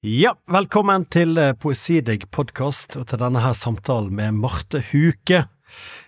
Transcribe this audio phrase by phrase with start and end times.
[0.00, 5.42] Ja, velkommen til eh, Poesidigg podkast og til denne her samtalen med Marte Huke.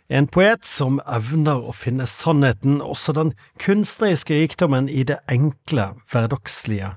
[0.08, 6.94] En poet som evner å finne sannheten, også den kunstneriske rikdommen i det enkle, hverdagslige,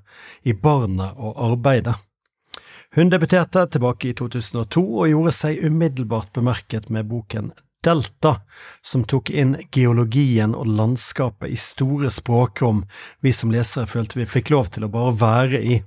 [0.47, 1.97] i barnet og arbeidet.
[2.95, 7.49] Hun debuterte tilbake i 2002 og gjorde seg umiddelbart bemerket med boken
[7.83, 8.37] Delta,
[8.79, 12.85] som tok inn geologien og landskapet i store språkrom
[13.19, 15.81] vi som lesere følte vi fikk lov til å bare være i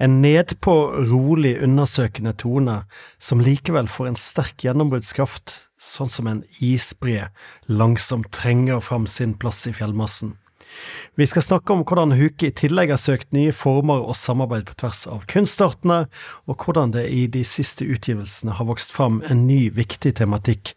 [0.00, 0.74] en nedpå
[1.10, 2.76] rolig, undersøkende tone
[3.20, 7.28] som likevel får en sterk gjennombruddskraft, sånn som en isbre
[7.68, 10.38] langsomt trenger fram sin plass i fjellmassen.
[11.14, 14.76] Vi skal snakke om hvordan Huke i tillegg har søkt nye former og samarbeid på
[14.80, 15.98] tvers av kunstartene,
[16.48, 20.74] og hvordan det i de siste utgivelsene har vokst fram en ny, viktig tematikk,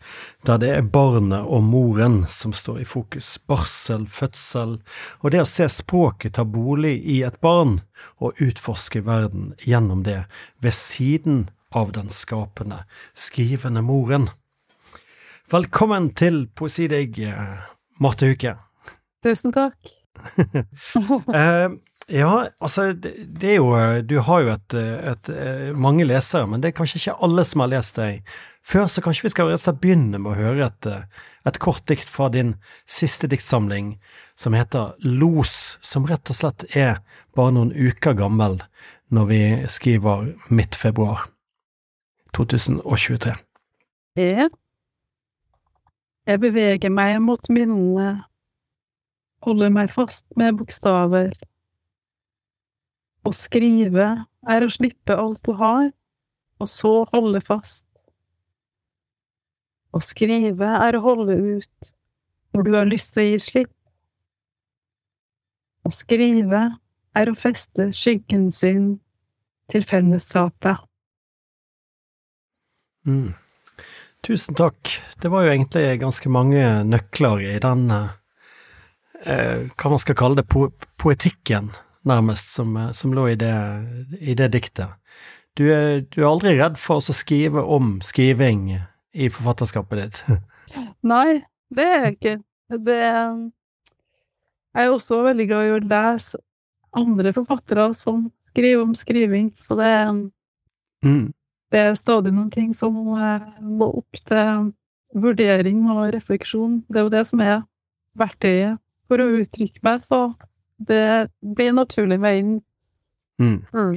[0.47, 3.37] der det er barnet og moren som står i fokus.
[3.47, 4.79] Barsel, fødsel,
[5.21, 7.79] og det å se språket ta bolig i et barn,
[8.19, 10.23] og utforske verden gjennom det,
[10.59, 14.27] ved siden av den skapende, skrivende moren.
[15.51, 17.19] Velkommen til Poesidigg,
[18.01, 18.57] Marte Huke.
[19.23, 19.77] Tusen takk.
[21.33, 21.69] uh,
[22.07, 26.61] ja, altså, det, det, er jo Du har jo et, et, et, mange lesere, men
[26.61, 28.35] det er kanskje ikke alle som har lest deg.
[28.63, 30.89] Før så kanskje vi skal rett og slett begynne med å høre et,
[31.47, 32.55] et kort dikt fra din
[32.87, 33.97] siste diktsamling,
[34.39, 37.01] som heter Los, som rett og slett er
[37.35, 38.61] bare noen uker gammel
[39.13, 41.27] når vi skriver midt februar
[42.33, 43.35] 2023.
[44.17, 44.47] Ja.
[46.23, 48.23] Jeg beveger meg mot minnene
[49.43, 51.33] holder meg fast med bokstaver.
[53.23, 54.07] Å skrive
[54.49, 55.91] er å slippe alt du har,
[56.59, 57.87] og så holde fast.
[59.93, 61.93] Å skrive er å holde ut
[62.53, 63.73] når du har lyst til å gi slipp.
[65.83, 66.63] Å skrive
[67.13, 68.87] er å feste skyggen sin
[69.71, 70.81] til fellesskapet.
[73.07, 73.33] Mm.
[74.23, 74.89] Tusen takk.
[75.19, 77.89] Det var jo egentlig ganske mange nøkler i den
[79.25, 80.69] eh, hva man skal kalle det, po
[81.01, 81.71] poetikken,
[82.07, 83.55] nærmest, som, eh, som lå i det,
[84.19, 84.93] i det diktet.
[85.57, 88.71] Du er, du er, aldri redd for å skrive om skriving
[89.13, 90.23] i forfatterskapet ditt?
[91.13, 92.37] Nei, det er jeg ikke.
[92.73, 92.97] Det
[94.73, 96.39] Jeg er også veldig glad i å lese
[96.97, 99.91] andre forfattere som skriver om skriving, så det,
[101.05, 101.27] mm.
[101.73, 104.71] det er stadig noen ting som eh, må opp til
[105.13, 106.81] vurdering og refleksjon.
[106.89, 107.61] Det er jo det som er
[108.17, 108.81] verktøyet
[109.13, 110.25] for å uttrykke meg, så
[110.81, 112.53] det blir naturlig med inn.
[113.41, 113.57] Mm.
[113.73, 113.95] Mm.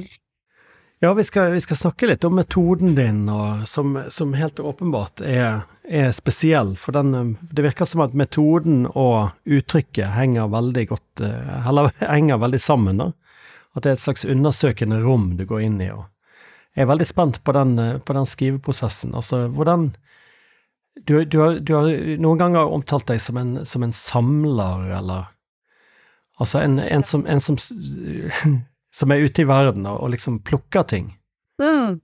[0.99, 5.21] Ja, vi skal, vi skal, snakke litt om metoden din, og, som, som, helt åpenbart
[5.21, 6.73] er, er, spesiell.
[6.77, 12.41] For den, det virker som at metoden og uttrykket henger veldig godt eh, Eller henger
[12.41, 13.03] veldig sammen.
[13.03, 13.11] da.
[13.77, 15.91] At det er et slags undersøkende rom du går inn i.
[15.93, 16.07] og
[16.73, 19.13] Jeg er veldig spent på den, på den skriveprosessen.
[19.13, 19.91] Altså, hvordan
[21.05, 21.89] du, du, har, du, har,
[22.21, 25.33] noen ganger omtalt deg som en, som en samler, eller
[26.37, 27.55] Altså en, en, som, en som,
[28.99, 31.07] som, er ute i verden og, og liksom plukker ting.
[31.57, 31.95] Mm.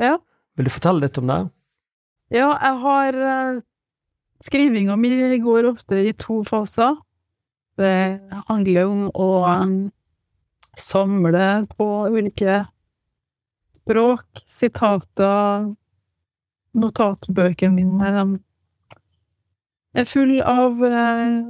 [0.00, 0.14] Ja.
[0.56, 1.36] Vil du fortelle litt om det?
[2.32, 3.60] Ja, jeg har uh,
[4.44, 6.96] Skrivinga mi går ofte i to faser.
[7.76, 9.76] Det handler om å um,
[10.76, 12.64] samle på ulike
[13.76, 15.70] språk, sitater,
[16.74, 18.38] notatbøkene mine
[19.94, 21.42] er full av uh,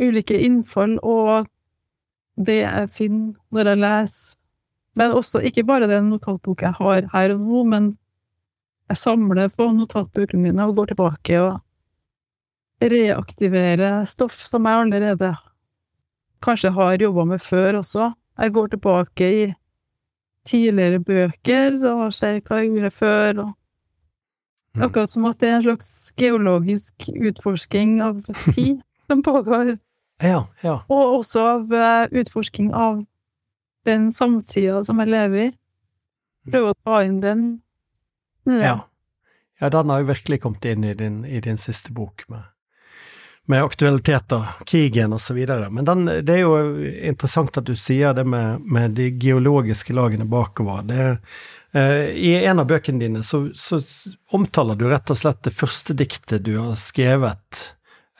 [0.00, 1.48] ulike innfall og
[2.40, 4.36] det jeg finner når jeg leser.
[4.98, 7.90] Men også ikke bare den notatboka jeg har her og nå, men
[8.90, 11.60] jeg samler på notatbøkene mine og går tilbake og
[12.90, 15.30] reaktiverer stoff som jeg allerede
[16.42, 18.10] kanskje har jobba med før også.
[18.40, 19.46] Jeg går tilbake i
[20.48, 23.56] tidligere bøker og ser hva jeg gjorde før, og.
[24.78, 28.20] Akkurat som at det er en slags geologisk utforsking av
[28.54, 29.78] tid som pågår.
[30.22, 30.76] Ja, ja.
[30.86, 33.02] Og også av uh, utforsking av
[33.88, 35.50] den samtida som jeg lever i.
[36.50, 37.44] Prøve å ta inn den.
[38.46, 38.60] Ja.
[38.60, 38.78] Ja.
[39.60, 39.72] ja.
[39.74, 42.46] den har jo virkelig kommet inn i din, i din siste bok med,
[43.50, 45.70] med aktualiteter, krigen videre.
[45.70, 50.28] Men den, det er jo interessant at du sier det med, med de geologiske lagene
[50.30, 50.86] bakover.
[50.86, 53.78] Det er Eh, I en av bøkene dine så, så,
[54.34, 57.60] omtaler du rett og slett det første diktet du har skrevet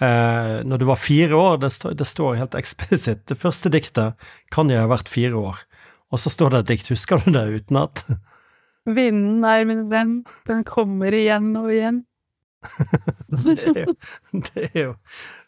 [0.01, 1.59] eh, når du var fire år.
[1.59, 3.27] Det, stå, det, står helt eksplisitt.
[3.29, 5.65] Det første diktet kan jeg ha vært fire år.
[6.11, 8.05] Og så står det et dikt, husker du det utenat?
[8.99, 12.05] Vinden er min venn, den kommer igjen og igjen.
[13.31, 13.93] det, er jo,
[14.37, 14.91] det er jo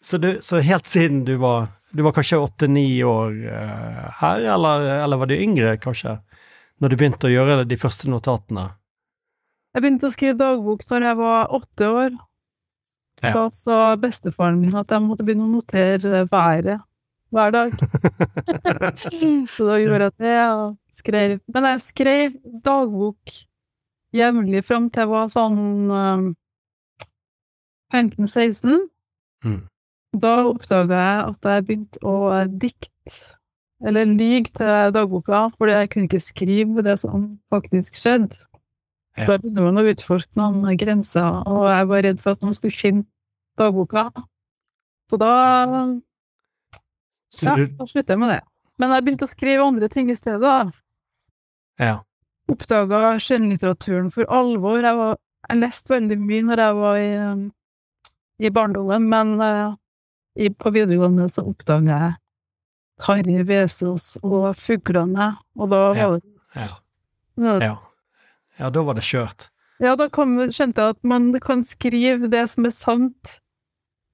[0.00, 4.86] så, du, så helt siden du var Du var kanskje åtte-ni år eh, her, eller,
[5.02, 6.14] eller var du yngre, kanskje?
[6.82, 8.66] Når du begynte å gjøre de første notatene?
[9.72, 12.16] Jeg begynte å skrive dagbok når jeg var åtte år.
[13.22, 13.30] Ja.
[13.36, 16.82] Da sa bestefaren min at jeg måtte begynne å notere været
[17.32, 17.72] hver dag.
[19.52, 22.36] så da gjorde jeg det, og skrev Men jeg skrev
[22.66, 23.36] dagbok
[24.12, 26.26] jevnlig fram til jeg var sånn um,
[27.94, 28.82] 15-16.
[29.46, 29.60] Mm.
[30.20, 32.16] Da oppdaga jeg at jeg begynte å
[32.50, 33.14] dikte,
[33.86, 38.38] eller lyg til dagboka, fordi jeg kunne ikke skrive det som faktisk skjedde.
[39.18, 39.26] Ja.
[39.26, 42.76] Da begynte man å utforske noen grenser, og jeg var redd for at noen skulle
[42.76, 43.04] finne
[43.60, 44.06] dagboka.
[45.10, 45.32] Så da
[47.42, 48.40] ja, da sluttet jeg med det.
[48.80, 50.40] Men jeg begynte å skrive andre ting i stedet.
[50.40, 50.70] da.
[51.80, 51.98] ja.
[52.50, 54.80] Oppdaga skjønnlitteraturen for alvor.
[54.82, 57.44] Jeg, var, jeg leste veldig mye når jeg var i, um,
[58.42, 59.76] i barndommen, men uh,
[60.34, 62.18] i, på videregående så oppdaga jeg
[63.02, 66.08] Tarjei Vesaas og Fuglene, og da Ja.
[66.08, 66.68] var det Ja.
[67.36, 67.56] ja.
[67.66, 67.76] ja.
[68.60, 69.48] Ja, da var det kjørt.
[69.82, 73.38] Ja, da kom, skjønte jeg at man kan skrive det som er sant,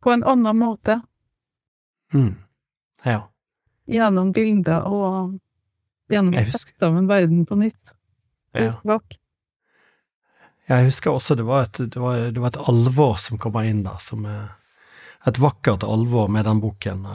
[0.01, 1.01] på en annen måte.
[2.15, 2.37] Mm.
[3.05, 3.27] Ja.
[3.91, 5.35] Gjennom bilder og
[6.09, 7.93] gjennom å sette sammen verden på nytt.
[8.55, 8.71] ja.
[10.69, 13.83] Jeg husker også det var, et, det, var, det var et alvor som kom inn
[13.87, 17.07] der, som et vakkert alvor med den boken.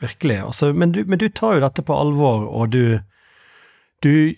[0.00, 0.38] Virkelig.
[0.44, 3.00] Altså, men, du, men du tar jo dette på alvor, og du
[4.02, 4.34] Du,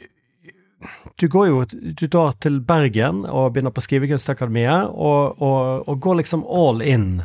[1.21, 1.65] du går jo
[1.99, 7.23] Du drar til Bergen og begynner på Skrivekunstakademiet, og, og, og går liksom all in,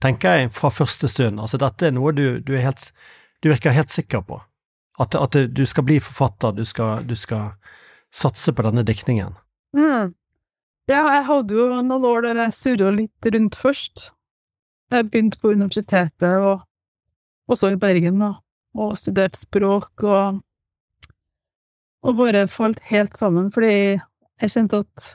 [0.00, 1.40] tenker jeg, fra første stund.
[1.40, 2.92] Altså, dette er noe du, du er helt
[3.42, 4.40] Du virker helt sikker på.
[4.98, 7.50] At, at du skal bli forfatter, du skal, du skal
[8.14, 9.34] satse på denne diktningen.
[9.76, 10.14] Mm.
[10.88, 14.12] Ja, jeg hadde jo noen år der jeg surra litt rundt først.
[14.92, 16.62] Jeg begynte på universitetet, og
[17.50, 18.34] også i Bergen, da,
[18.74, 20.42] og studerte språk, og
[22.04, 25.06] og bare falt helt sammen, fordi jeg kjente at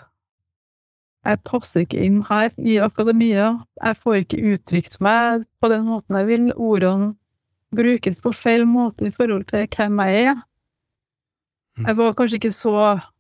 [1.27, 3.51] jeg passer ikke inn her i akademia.
[3.83, 6.47] Jeg får ikke uttrykt meg på den måten jeg vil.
[6.55, 7.11] Ordene
[7.75, 10.39] brukes på feil måte i forhold til hvem jeg er.
[11.85, 12.73] Jeg var kanskje ikke så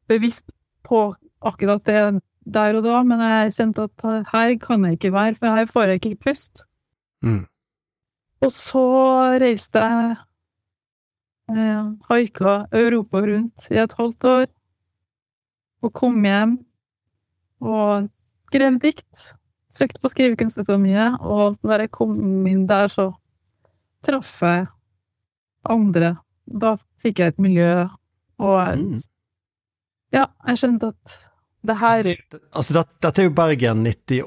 [0.09, 0.49] bevisst
[0.87, 1.13] på
[1.45, 5.59] akkurat det der og da, men jeg kjente at her kan jeg ikke være, for
[5.59, 6.63] her får jeg ikke pust.
[7.21, 7.45] Mm.
[8.39, 8.83] Og så
[9.41, 10.15] reiste jeg
[11.51, 14.47] eh, haika Europa rundt i et halvt år,
[15.83, 16.57] og kom hjem
[17.59, 19.27] og skrev dikt.
[19.69, 22.15] Søkte på Skrivekunstakademiet, og når jeg kom
[22.49, 23.11] inn der, så
[24.05, 24.65] traff jeg
[25.69, 26.15] andre.
[26.49, 27.85] Da fikk jeg et miljø,
[28.39, 28.95] og Mm.
[30.15, 31.17] ja, jeg skjønte at
[31.67, 32.03] det her
[32.55, 34.23] Altså, dette er jo Bergen 98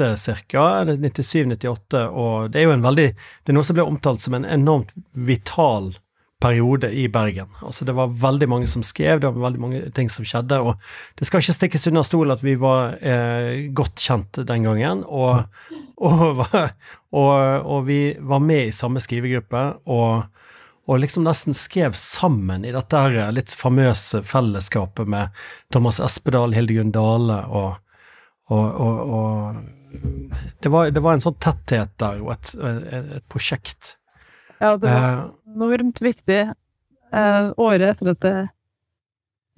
[0.00, 4.36] eller 97-98, og det er jo en veldig Det er noe som blir omtalt som
[4.38, 5.94] en enormt vital
[6.40, 7.48] periode i Bergen.
[7.66, 10.78] Altså, det var veldig mange som skrev, det var veldig mange ting som skjedde, og
[11.18, 15.48] det skal ikke stikkes under stol at vi var eh, godt kjent den gangen, og,
[15.98, 16.44] og,
[17.10, 17.32] og,
[17.66, 20.28] og vi var med i samme skrivegruppe, og
[20.88, 23.00] og liksom nesten skrev sammen i dette
[23.36, 25.34] litt famøse fellesskapet med
[25.72, 27.74] Thomas Espedal, Hildegunn Dale og,
[28.48, 29.56] og, og, og
[30.62, 33.94] det, var, det var en sånn tetthet der, og et, et, et prosjekt.
[34.58, 35.24] Ja, det var Eh,
[35.54, 36.40] enormt viktig.
[37.12, 38.48] Eh, året etter at jeg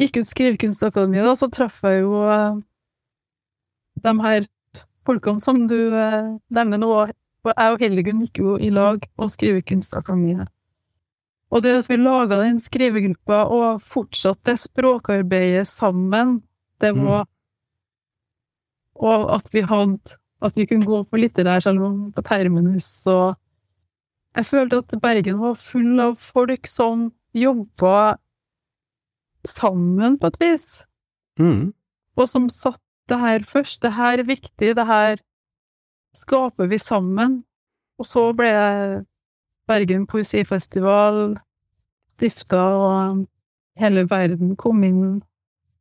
[0.05, 2.61] gikk ut Skrivekunstakademiet, da, så traff jeg jo eh,
[4.05, 4.47] de her
[5.09, 6.93] folkene som du eh, nevner nå.
[7.41, 10.51] Og jeg og Hildegunn gikk jo i lag på Skrivekunstakademiet.
[11.51, 16.43] Og det at vi laga den skrivegruppa og fortsatte språkarbeidet sammen,
[16.79, 17.03] det Mm.
[19.01, 23.37] Og at vi hadde At vi kunne gå på litterær salong på Terminus og
[24.37, 28.17] Jeg følte at Bergen var full av folk som jobba
[29.45, 30.67] sammen, på et vis
[31.41, 31.73] mm,
[32.17, 32.81] og som satt
[33.11, 33.83] det her først.
[33.83, 35.21] Det her er viktig, det her
[36.17, 37.41] skaper vi sammen.
[37.99, 38.51] Og så ble
[39.69, 41.37] Bergen poesifestival
[42.11, 43.25] stifta, og
[43.81, 45.21] hele verden kom inn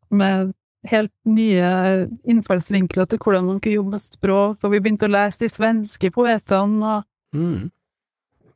[0.10, 0.54] med
[0.88, 5.44] helt nye innfallsvinkler til hvordan man kunne jobbe med språk, og vi begynte å lese
[5.44, 7.70] de svenske poetene, og mm.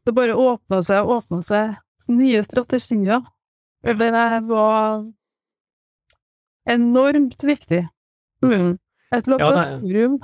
[0.08, 1.75] det bare åpna seg og åpna seg
[2.13, 3.24] nye strategier.
[3.84, 3.98] Det
[4.48, 5.03] var
[6.70, 7.84] enormt viktig.
[8.44, 8.77] Mm.
[9.13, 9.39] Et Ja, nei.
[9.39, 10.20] laboratorium.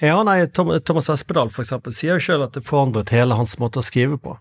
[0.00, 3.80] Ja, nei, Thomas Espedal for eksempel sier jo sjøl at det forandret hele hans måte
[3.80, 4.34] å skrive på.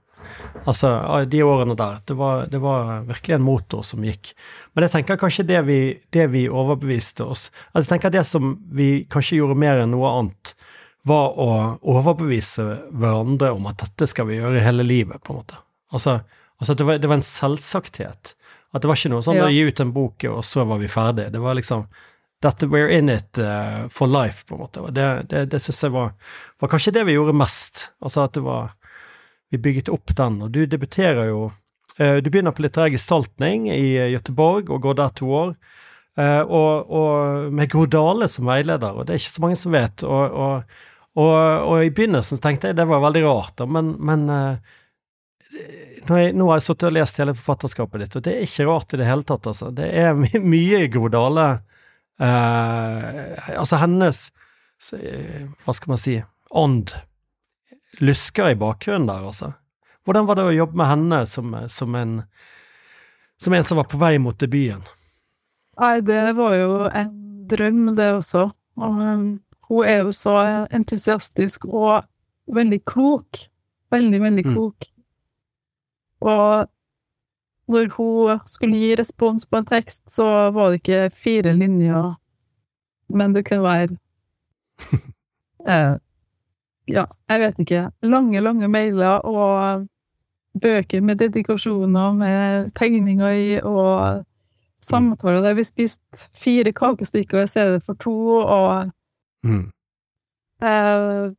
[0.66, 0.90] Altså,
[1.30, 1.98] de årene der.
[2.06, 4.32] Det var, det var virkelig en motor som gikk.
[4.74, 5.80] Men jeg tenker kanskje det vi,
[6.16, 10.10] det vi overbeviste oss Altså, jeg tenker det som vi kanskje gjorde mer enn noe
[10.20, 10.56] annet,
[11.06, 11.50] var å
[11.86, 15.60] overbevise hverandre om at dette skal vi gjøre hele livet, på en måte.
[15.94, 16.20] Altså,
[16.58, 18.34] altså det var, det var en selvsakthet.
[18.74, 19.46] At det var ikke noe sånn Ja.
[19.46, 21.30] å gi ut en bok, og så var vi ferdig.
[21.32, 21.86] Det var liksom
[22.44, 24.82] dette We're in it uh, for life, på en måte.
[24.92, 26.12] Det, det, det syns jeg var,
[26.60, 27.92] var kanskje det vi gjorde mest.
[28.02, 28.74] Altså at det var
[29.54, 30.42] Vi bygget opp den.
[30.46, 31.50] Og du debuterer jo
[32.00, 35.56] eh, Du begynner på litterær gestaltning i Gøteborg, Göteborg og går der to år.
[36.18, 39.76] Eh, og, og med Gro Dale som veileder, og det er ikke så mange som
[39.76, 40.06] vet.
[40.08, 44.76] Og, og, og, i begynnelsen tenkte jeg det var veldig rart, men, men eh,
[46.08, 49.02] nå, har jeg sittet og lest hele forfatterskapet ditt, og det er ikke rart i
[49.02, 49.72] det hele tatt, altså.
[49.76, 51.50] Det er my mye Gro Dale
[52.22, 54.22] eh, Altså hennes
[54.96, 56.16] eh, Hva skal man si
[56.56, 56.96] ånd
[58.02, 59.54] lusker i bakgrunnen der, altså.
[60.06, 62.24] Hvordan var det å jobbe med henne som, som en
[63.42, 64.84] som en som var på vei mot debuten?
[65.80, 67.10] Nei, det var jo en
[67.52, 68.46] drøm, det også.
[68.80, 69.26] Og um,
[69.68, 70.36] hun er jo så
[70.72, 72.06] entusiastisk og
[72.48, 73.42] veldig klok.
[73.92, 74.54] Veldig, veldig Mm.
[74.54, 74.88] klok.
[76.22, 76.70] Og
[77.68, 82.16] når hun skulle gi respons på en tekst, så var det ikke fire linjer,
[83.10, 83.98] men det kunne være
[85.68, 85.98] eh,
[86.88, 87.84] Ja, jeg vet ikke.
[88.04, 89.88] Lange, lange mailer og
[90.62, 94.24] bøker med dedikasjoner med tegninger i, og
[94.86, 98.14] samtaler der vi spiste fire kakestykker i stedet for to,
[98.44, 98.92] og
[99.46, 99.72] Mm.
[100.64, 101.32] eh,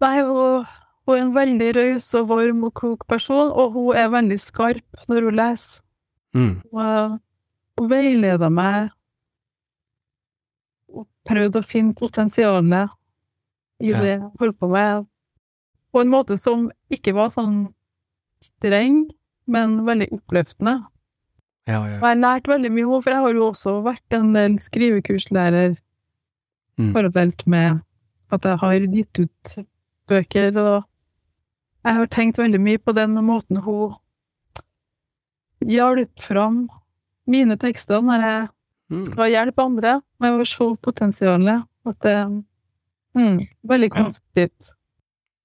[0.00, 0.64] Nei, hun,
[1.06, 5.06] hun er en veldig raus og varm og klok person, og hun er veldig skarp
[5.08, 5.82] når hun leser.
[6.34, 6.56] Mm.
[6.80, 7.18] Eh,
[7.78, 8.90] hun veileder meg
[10.88, 12.90] og prøvde å finne potensialet
[13.80, 14.00] i Ja.
[14.02, 15.06] jeg holdt på med,
[15.92, 17.72] på en måte som ikke var sånn
[18.42, 19.10] streng,
[19.46, 20.86] men veldig oppløftende.
[21.66, 24.58] Ja, Og jeg har lært veldig mye, for jeg har jo også vært en del
[24.58, 25.78] skrivekurslærer
[26.78, 26.92] Mm.
[26.94, 27.82] parallelt med
[28.32, 29.66] at jeg har gitt ut
[30.08, 30.84] bøker, og
[31.84, 33.94] jeg har tenkt veldig mye på den måten hun
[35.66, 36.68] hjalp fram
[37.26, 38.48] mine tekster når jeg
[38.90, 39.04] Mm.
[39.06, 41.62] skal hjelpe andre med å se potensialet.
[41.86, 42.44] At det
[43.16, 43.38] mm,
[43.68, 44.02] Veldig Ja.
[44.02, 44.70] konstruktivt.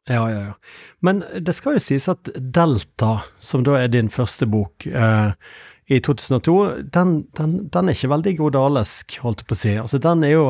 [0.07, 0.53] Ja, ja, ja.
[1.01, 5.31] Men det skal jo sies at Delta, som da er din første bok eh,
[5.89, 6.53] i 2002,
[6.93, 9.73] den, den, den er ikke veldig godalesk, holdt jeg på å si.
[9.81, 10.45] Altså, den er jo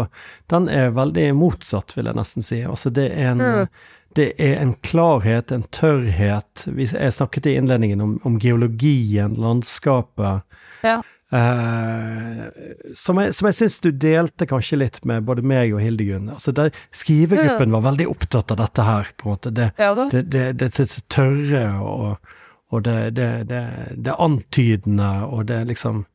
[0.52, 2.62] Den er veldig motsatt, vil jeg nesten si.
[2.68, 3.68] Altså, det er en Mm.
[4.16, 6.68] Det er en klarhet, en tørrhet.
[6.72, 10.44] Jeg snakket i innledningen om, om geologien, landskapet.
[10.84, 11.02] Ja.
[11.36, 12.46] Eh,
[12.94, 16.30] som jeg, som jeg syns du delte kanskje litt med både meg og Hildegunn.
[16.36, 19.54] Altså, der, skrivegruppen var veldig opptatt av dette her, på en måte.
[19.56, 22.32] Det, Ja det, det, det, tørre og,
[22.72, 23.64] og det, det, det,
[24.06, 26.06] det antydende og det liksom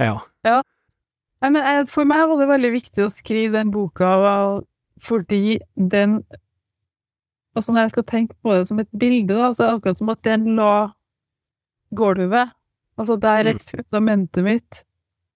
[0.00, 0.20] Ja.
[1.42, 4.14] Nei, men for meg var det veldig viktig å skrive den boka,
[5.02, 6.22] fordi den
[7.52, 9.98] Altså, når jeg skal tenke på det som et bilde, da, så er det akkurat
[9.98, 10.70] som at den la
[11.92, 12.54] gulvet.
[12.98, 14.84] Altså, der er fundamentet mitt.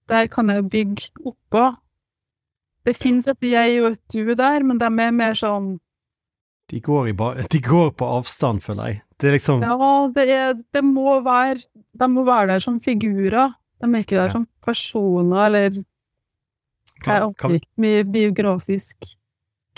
[0.09, 1.65] Der kan jeg bygge oppå.
[2.87, 5.79] Det fins et jeg og et du der, men de er mer sånn
[6.71, 7.09] De går,
[7.51, 9.01] de går på avstand, føler jeg.
[9.21, 9.77] Det er liksom Ja,
[10.15, 11.61] det, er, det må være
[11.99, 13.55] De må være der som figurer.
[13.83, 14.31] De er ikke der Ja.
[14.33, 15.83] som personer, eller
[17.07, 18.97] Jeg oppgir ikke mye biografisk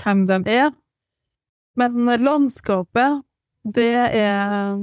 [0.02, 0.70] hvem de er.
[1.76, 3.22] Men landskapet,
[3.64, 4.76] det er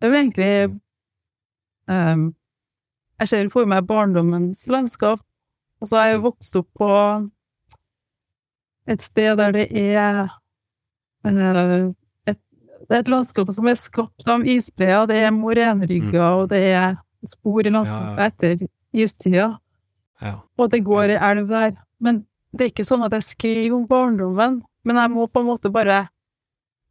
[0.00, 0.80] Det er jo egentlig
[1.90, 2.34] ehm,
[3.20, 5.22] Jeg ser for meg barndommens landskap.
[5.80, 6.90] Og så har jeg vokst opp på
[8.86, 10.28] et sted der det er
[11.24, 11.92] eh,
[12.26, 12.38] et,
[12.86, 16.96] Det er et landskap som er skapt av isbreer, det er morenrygger, og det er
[17.26, 19.56] spor i landskapet etter istida
[20.22, 20.36] ja.
[20.56, 21.74] og det går ei elv der.
[22.00, 25.50] Men det er ikke sånn at jeg skriver om barndommen, men jeg må på en
[25.50, 26.06] måte bare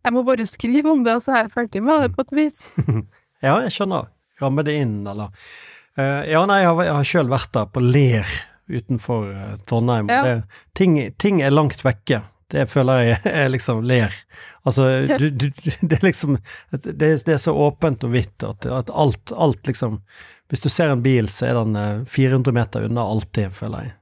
[0.06, 2.36] Jeg må bare skrive om det, og så er jeg ferdig med det, på et
[2.38, 2.68] vis.
[3.44, 4.06] Ja, jeg skjønner.
[4.42, 5.32] Ramme det inn, eller
[6.00, 8.36] uh, Ja, nei, jeg har, jeg har sjøl vært der, på Ler
[8.68, 10.10] utenfor uh, Trondheim.
[10.12, 10.24] Ja.
[10.26, 12.24] Det, ting, ting er langt vekke.
[12.52, 14.14] Det føler jeg er liksom Ler.
[14.68, 14.88] Altså,
[15.18, 15.48] du, du,
[15.82, 16.38] det er liksom
[16.72, 20.00] Det, det er så åpent og hvitt at, at alt, alt liksom
[20.52, 23.94] Hvis du ser en bil, så er den eh, 400 meter unna alltid, føler jeg.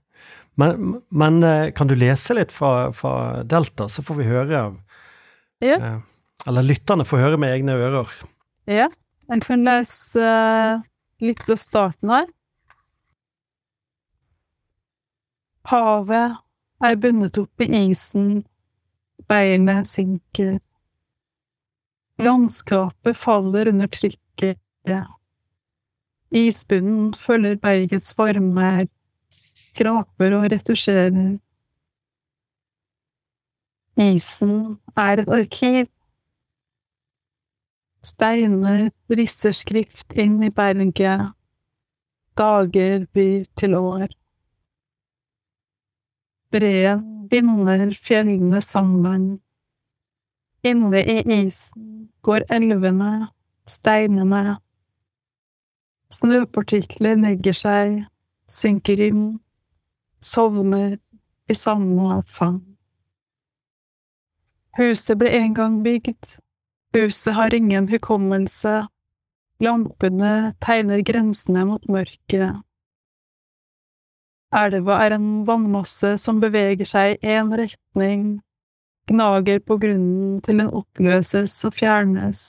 [0.60, 4.63] Men, men eh, kan du lese litt fra, fra Delta, så får vi høre
[5.63, 5.78] Ja.
[5.80, 5.96] eh,
[6.48, 8.12] Eller lytterne får høre med egne ører.
[8.68, 8.90] Ja.
[9.32, 10.82] Jeg kan lese eh,
[11.24, 12.25] litt fra starten her.
[15.72, 16.36] Havet
[16.84, 18.42] er bundet opp i isen,
[19.32, 20.58] beinet synker.
[22.20, 24.60] Landskapet faller under trykket.
[26.34, 28.88] Isbunnen følger bergets varme,
[29.77, 31.38] Graper og retusjerer.
[33.98, 35.88] Isen er et arkiv.
[38.03, 41.31] Steiner risser skrift inn i berget.
[42.38, 44.07] dager byr til år.
[46.51, 49.41] Breen binder fjellene sammen.
[50.63, 53.27] Inne i isen går elvene,
[53.67, 54.57] steinene.
[56.13, 58.03] Snøpartikler legger seg,
[58.50, 59.25] synker inn,
[60.22, 60.98] sovner
[61.50, 62.62] i samme fang.
[64.77, 66.38] Huset ble en gang bygd.
[66.94, 68.88] Huset har ingen hukommelse.
[69.64, 72.62] Lampene tegner grensene mot mørket.
[74.54, 78.26] Elva er en vannmasse som beveger seg i én retning,
[79.10, 82.44] gnager på grunnen til den oppløses og fjernes.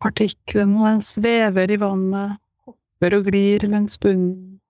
[0.00, 4.60] Partiklene svever i vannet, hopper og glir langs bunnen.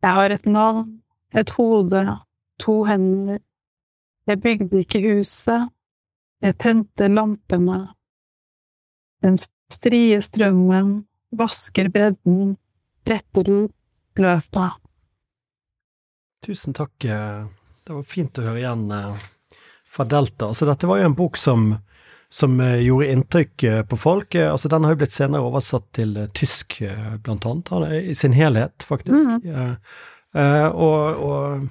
[0.00, 1.02] Jeg har et navn,
[1.36, 2.06] et hode,
[2.62, 3.42] to hender.
[4.26, 5.68] Jeg bygde ikke huset,
[6.44, 7.80] jeg tente lampene.
[9.24, 9.38] Den
[9.72, 10.92] strie strømmen
[11.36, 12.56] vasker bredden,
[13.08, 14.78] retter ut løpet.
[16.46, 17.04] Tusen takk.
[17.04, 17.44] eh,
[17.84, 19.26] Det var fint å høre igjen eh,
[19.88, 20.50] fra Delta.
[20.52, 21.70] Altså, dette var jo en bok som,
[22.30, 24.34] som eh, gjorde inntrykk på folk.
[24.34, 26.78] Altså, den har jo blitt senere oversatt til tysk,
[27.24, 27.72] blant annet,
[28.12, 29.44] i sin helhet, faktisk.
[29.48, 29.74] Eh,
[30.36, 31.68] eh, og, og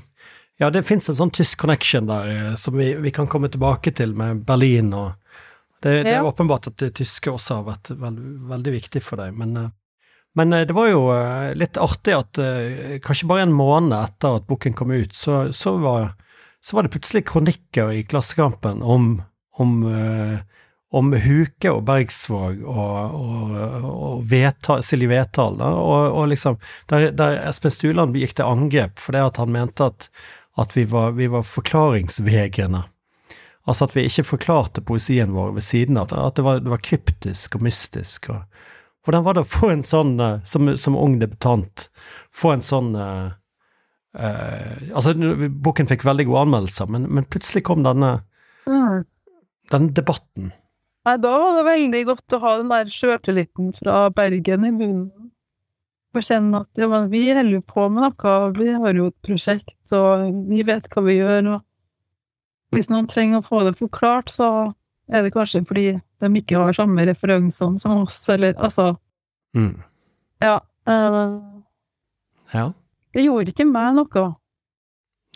[0.59, 3.91] ja, det fins en sånn tysk connection der eh, som vi, vi kan komme tilbake
[3.97, 5.13] til med Berlin og
[5.77, 6.23] Det, det er Ja.
[6.25, 8.17] åpenbart at det tyske også har vært veld,
[8.49, 9.67] veldig viktig for deg, men eh,
[10.37, 11.03] men eh, det var jo
[11.57, 12.37] litt artig at
[13.05, 16.11] kanskje bare en måned etter at boken kom ut, så, så, var,
[16.61, 19.21] så var det plutselig kronikker i Klassekampen om,
[19.57, 19.71] om,
[20.93, 23.55] om Huke og Bergsvåg og, og,
[23.89, 26.57] og Vetal, Silje Vetal, og, og liksom
[26.91, 30.09] der, der Espen Stuland gikk til angrep fordi at han mente at,
[30.57, 32.83] at vi var, vi var forklaringsvegrende.
[33.67, 36.71] Altså at vi ikke forklarte poesien vår ved siden av det, at det var, det
[36.71, 38.29] var kryptisk og mystisk.
[38.31, 38.45] og
[39.07, 41.85] hvordan var det å få en sånn, eh, som, som ung debutant,
[42.35, 43.29] få en sånn uh,
[44.19, 45.13] uh, Altså,
[45.63, 48.17] boken fikk veldig gode anmeldelser, men, men plutselig kom denne,
[48.67, 49.05] Mm.
[49.71, 50.49] denne debatten.
[51.07, 55.05] Nei, da var det veldig godt å ha den der sjøltilliten fra Bergen i munnen.
[56.17, 59.75] For kjenne at ja, vi holder jo på med noe, vi har jo et prosjekt,
[59.93, 64.47] og vi vet hva vi gjør, og hvis noen trenger å få det forklart, så
[65.13, 65.83] er det kanskje fordi
[66.23, 68.95] de ikke har samme referansene som oss, eller altså
[69.55, 69.77] Mm.
[70.43, 70.57] Ja.
[70.89, 71.39] Uh,
[72.53, 72.73] Ja.
[73.13, 74.25] det gjorde ikke meg noe.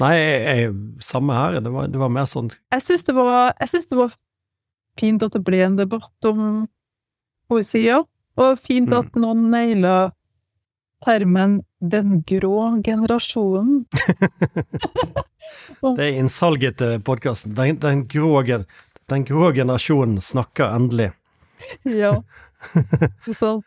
[0.01, 1.59] Nei, jeg, jeg, samme her.
[1.61, 4.13] Det var, det var mer sånn Jeg syns det, det var
[4.99, 6.67] fint at det ble en debatt om
[7.49, 7.85] poesi.
[7.91, 8.97] Og fint Mm.
[8.99, 10.11] at noen naila
[11.05, 13.85] termen 'den grå generasjonen'.
[15.81, 17.55] Det er innsalget til podkasten.
[17.57, 18.05] Den, den,
[19.09, 21.11] den grå generasjonen snakker endelig.
[21.83, 22.23] ja.
[23.39, 23.61] Så,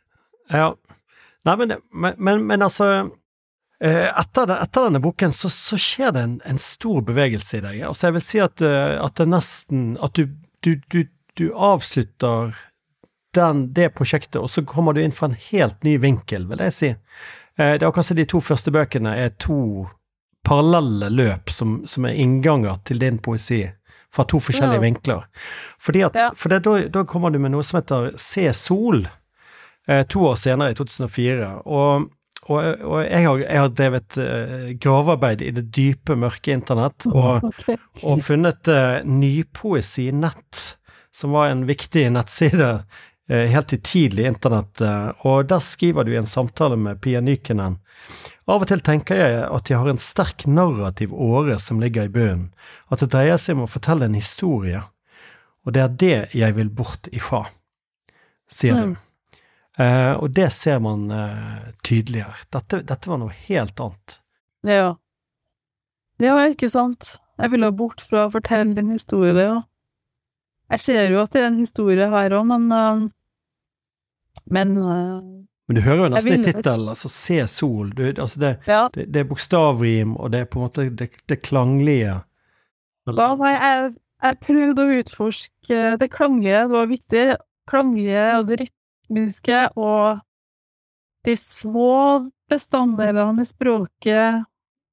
[0.49, 0.75] Ja.
[1.45, 1.75] Nei, men,
[2.17, 2.87] men, men, altså
[3.81, 7.83] eh, etter, etter denne boken så, så skjer det en, en stor bevegelse i deg.
[7.89, 10.31] Altså, jeg vil si at, eh, at det nesten At du,
[10.65, 11.03] du, du,
[11.37, 12.55] du avslutter
[13.35, 16.73] den, det prosjektet, og så kommer du inn fra en helt ny vinkel, vil jeg
[16.73, 16.89] si.
[17.59, 19.87] Eh, Det er som de to første bøkene er to
[20.45, 23.63] parallelle løp som, som er innganger til din poesi.
[24.15, 24.81] Fra to forskjellige Ja.
[24.85, 25.23] vinkler.
[25.81, 26.31] Fordi at, Ja.
[26.35, 29.09] For det, da, da kommer du med noe som heter Se sol,
[29.89, 31.49] eh, to år senere, i 2004.
[31.67, 32.11] Og,
[32.47, 37.43] og, og jeg, har, jeg har drevet eh, gravearbeid i det dype, mørke internett, og,
[38.05, 40.77] og funnet eh, Nypoesi Nett,
[41.15, 42.85] som var en viktig nettside
[43.29, 47.79] helt i tidlig internett, eh, og der skriver du i en samtale med Pia Nykenen
[48.45, 52.13] av og til tenker jeg at jeg har en sterk narrativ åre som ligger i
[52.13, 52.51] bunnen,
[52.93, 54.83] at det dreier seg om å fortelle en historie,
[55.65, 57.47] og det er det jeg vil bort ifra,
[58.51, 58.93] sier du.
[58.93, 59.41] Mm.
[59.81, 62.45] Eh, og det ser man eh, tydelig her.
[62.55, 64.19] Dette, dette var noe helt annet.
[64.69, 64.93] Ja.
[66.23, 67.17] Ja, ikke sant.
[67.41, 69.57] Jeg ville bort fra å fortelle en historie, ja.
[70.75, 73.05] Jeg ser jo at det er en historie her òg, men eh,
[74.55, 75.19] Men eh,
[75.71, 77.93] Men du hører jo nesten i tittelen, altså Se sol.
[77.97, 78.89] Du, altså det, ja.
[78.95, 82.19] det, det er bokstavrim, og det er på en måte det, det klanglige.
[83.09, 87.25] Ja, nei, jeg, jeg prøvde å utforske det klanglige, det var viktig.
[87.71, 90.21] Klanglige og det rytmiske og
[91.25, 91.95] de små
[92.53, 94.45] bestanddelene i språket,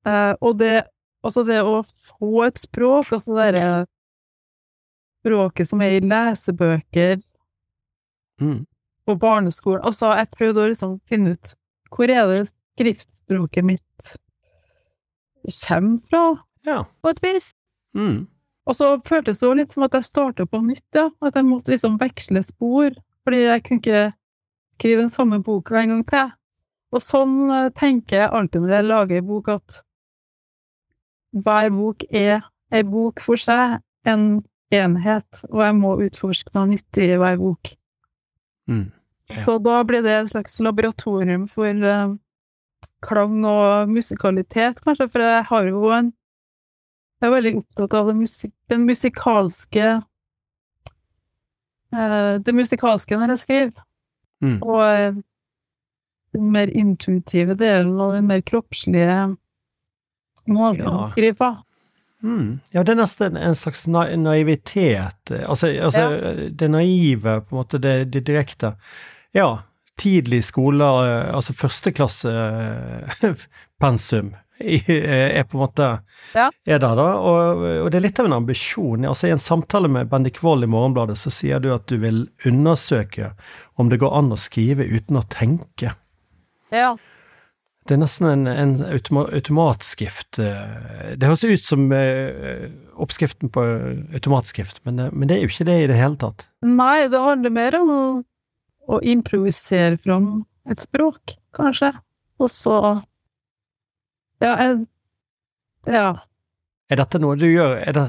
[0.08, 0.76] eh, og det
[1.22, 3.66] Altså det å få et språk, altså det derre
[5.22, 7.22] språket som er i lesebøker
[8.42, 8.66] Mm.
[9.06, 9.84] på barneskolen.
[9.86, 11.54] Og så har jeg prøvd å liksom finne ut
[11.92, 14.16] hvor er det skriftspråket mitt
[15.68, 16.84] kommer fra, Ja.
[17.04, 17.54] på et vis.
[17.96, 18.28] Mm.
[18.68, 21.10] Og så føltes det jo litt som at jeg starta på nytt, ja.
[21.22, 22.92] At jeg måtte liksom veksle spor.
[23.26, 24.14] Fordi jeg kunne ikke
[24.78, 26.32] skrive den samme boka en gang til.
[26.94, 29.82] Og sånn eh, tenker jeg alltid når jeg lager en bok, at
[31.34, 37.10] hver bok er ei bok for seg, en enhet, og jeg må utforske noe nyttig
[37.14, 37.72] i hver bok.
[38.72, 38.86] Mm.
[39.32, 39.38] Ja.
[39.44, 42.14] Så da blir det et slags laboratorium for eh,
[43.04, 46.12] klang og musikalitet, kanskje, for jeg har jo en
[47.22, 49.84] Jeg er veldig opptatt av det musik den musikalske
[51.94, 53.88] eh, Det musikalske når jeg skriver,
[54.42, 54.56] Mm.
[54.66, 55.14] og eh,
[56.34, 59.36] den mer intuitive delen og den mer kroppslige
[60.50, 61.50] måten å skrive på.
[62.24, 62.60] Mm.
[62.74, 65.32] Ja, det er nesten en slags na naivitet.
[65.42, 66.34] Altså, Altså, ja.
[66.50, 68.76] det naive, på en måte, det, det direkte.
[69.34, 69.60] Ja,
[70.02, 75.88] tidlig skole, eh, altså førsteklassepensum, er på en måte
[76.36, 76.50] Ja.
[76.66, 77.08] er der, da.
[77.18, 79.06] Og, og det er litt av en ambisjon.
[79.10, 82.28] Altså, I en samtale med Bendik Wold i Morgenbladet så sier du at du vil
[82.46, 83.32] undersøke
[83.82, 85.96] om det går an å skrive uten å tenke.
[86.72, 86.94] Ja.
[87.92, 90.38] Det er nesten en, en automa automatskrift.
[90.40, 92.70] eh, Det høres ut som eh,
[93.04, 93.64] oppskriften på
[94.16, 96.46] automatskrift, men, men det er jo ikke det i det hele tatt.
[96.64, 98.06] Nei, det handler mer om å,
[98.96, 101.90] å improvisere fram et språk, kanskje.
[102.40, 102.78] Og så
[104.40, 104.88] Ja, jeg
[105.92, 106.08] Ja.
[106.92, 108.06] Er dette noe du gjør Er, det,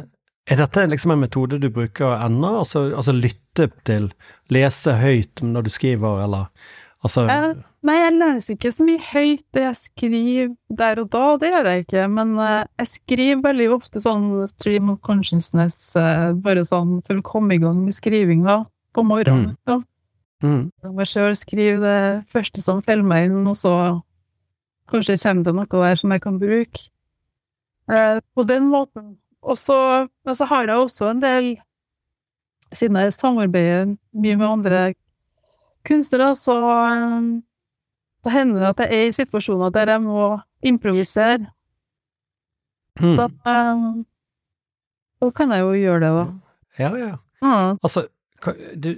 [0.47, 2.53] er dette liksom en metode du bruker ennå?
[2.63, 4.13] Altså, altså lytte til,
[4.53, 6.71] lese høyt når du skriver, eller
[7.03, 10.51] altså jeg, Nei, jeg leser ikke så mye høyt det jeg skriver
[10.83, 14.93] der og da, det gjør jeg ikke, men eh, jeg skriver veldig ofte sånn stream
[14.93, 18.61] of consciousness, eh, bare sånn for å komme i gang med skrivinga
[18.95, 19.57] på morgenen.
[19.67, 19.81] Ja.
[20.47, 21.99] mm, Jeg må sjøl skrive det
[22.31, 23.75] første som faller meg inn, og så
[24.93, 26.87] kanskje kommer det noe der som jeg kan bruke.
[27.91, 29.17] Eh, på den måten.
[29.43, 30.07] Og så
[30.47, 31.55] har jeg også en del
[32.73, 34.95] Siden jeg samarbeider mye med andre
[35.87, 37.27] kunstnere, så eh,
[38.23, 41.51] det at jeg er i situasjoner der jeg må improvisere.
[43.01, 43.17] mm.
[43.19, 44.05] Da, eh,
[45.23, 46.27] da kan jeg jo gjøre det, da.
[46.79, 47.17] Ja, ja.
[47.43, 47.79] Mm.
[47.83, 48.07] Altså,
[48.75, 48.95] du,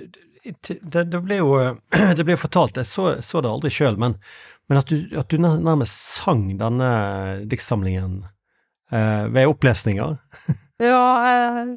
[0.60, 1.54] det, det ble jo
[2.16, 4.18] Det ble fortalt, jeg så, så det aldri sjøl, men,
[4.68, 6.90] men at, du, at du nærmest sang denne
[7.48, 8.20] diktsamlingen
[8.92, 10.18] eh, ved opplesninger,
[10.82, 11.76] Ja, eh,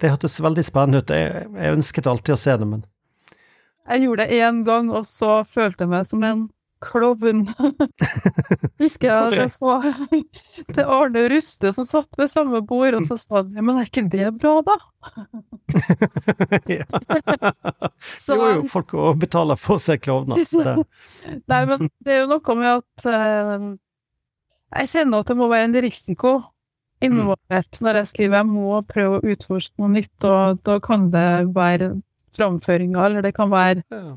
[0.00, 1.10] det hørtes veldig spennende ut.
[1.12, 2.84] Jeg, jeg ønsket alltid å se det, men
[3.90, 6.48] Jeg gjorde det én gang, og så følte jeg meg som en
[6.80, 7.42] klovn.
[8.80, 9.74] Husker jeg at jeg så
[10.72, 13.90] til Arne Ruste som satt ved samme bord, og så sa han ja, men er
[13.90, 14.76] ikke det bra, da?
[16.78, 16.86] ja.
[18.00, 20.40] Så, Jo, jo, folk å betaler for seg klovner.
[21.50, 23.68] Nei, men det er jo noe med at eh,
[24.80, 26.38] jeg kjenner at det må være en risiko
[27.04, 28.38] involvert når jeg skriver.
[28.40, 31.94] Jeg må prøve å utforske noe nytt, og da kan det være
[32.36, 34.14] framføringa, eller det kan være ja.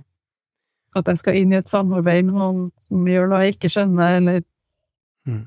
[0.95, 4.17] at jeg skal inn i et samarbeid med noen som gjør noe jeg ikke skjønner,
[4.21, 4.43] eller
[5.25, 5.45] Mm.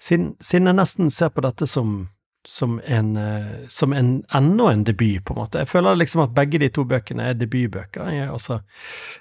[0.00, 2.08] Siden, siden jeg nesten ser på dette som,
[2.44, 5.58] som en eh, som en, enda en debut, på en måte.
[5.62, 8.10] Jeg føler liksom at begge de to bøkene er debutbøker.
[8.12, 8.58] Jeg, altså,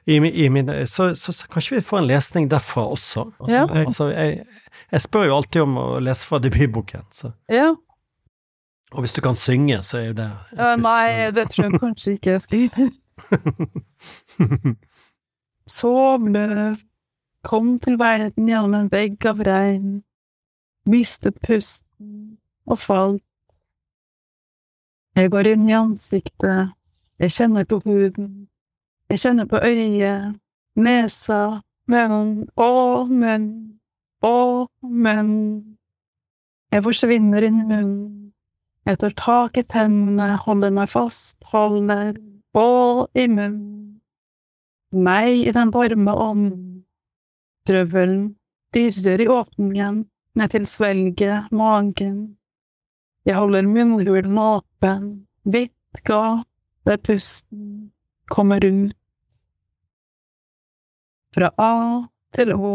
[0.05, 3.29] i, i mine, så, så, så kanskje vi får en lesning derfra også.
[3.39, 3.65] Altså, Ja.
[3.85, 4.43] altså, jeg,
[4.91, 7.31] jeg spør jo alltid om å lese fra debutboken, så.
[7.47, 7.69] Ja.
[8.91, 12.11] Og hvis du kan synge, så er jo det uh, nei, det tror jeg kanskje
[12.17, 12.59] ikke jeg skal.
[12.59, 12.91] gjøre.
[15.77, 16.75] Sovløv
[17.43, 20.01] kom til verden gjennom en vegg av regn,
[20.89, 23.23] mistet pusten og falt.
[25.15, 26.73] Jeg går inn i ansiktet,
[27.19, 28.47] jeg kjenner på huden,
[29.09, 30.37] jeg kjenner på øyet,
[30.79, 33.49] nesa, munnen, å, munn,
[34.23, 35.35] å, munn.
[36.69, 38.18] Jeg forsvinner inn i munnen.
[38.89, 42.15] Jeg tar tak i tennene, holder meg fast, holder
[42.57, 43.99] bål i munnen.
[44.89, 46.79] Meg i den varme ånden.
[47.69, 48.23] Drøvelen
[48.73, 49.99] dirrer i åpningen,
[50.33, 52.15] ned til svelget, magen.
[53.29, 55.03] Jeg holder munnhulen åpen,
[55.45, 56.47] vidt gap,
[56.89, 57.91] der pusten
[58.33, 58.95] kommer ut.
[61.37, 61.75] Fra A
[62.33, 62.73] til Å.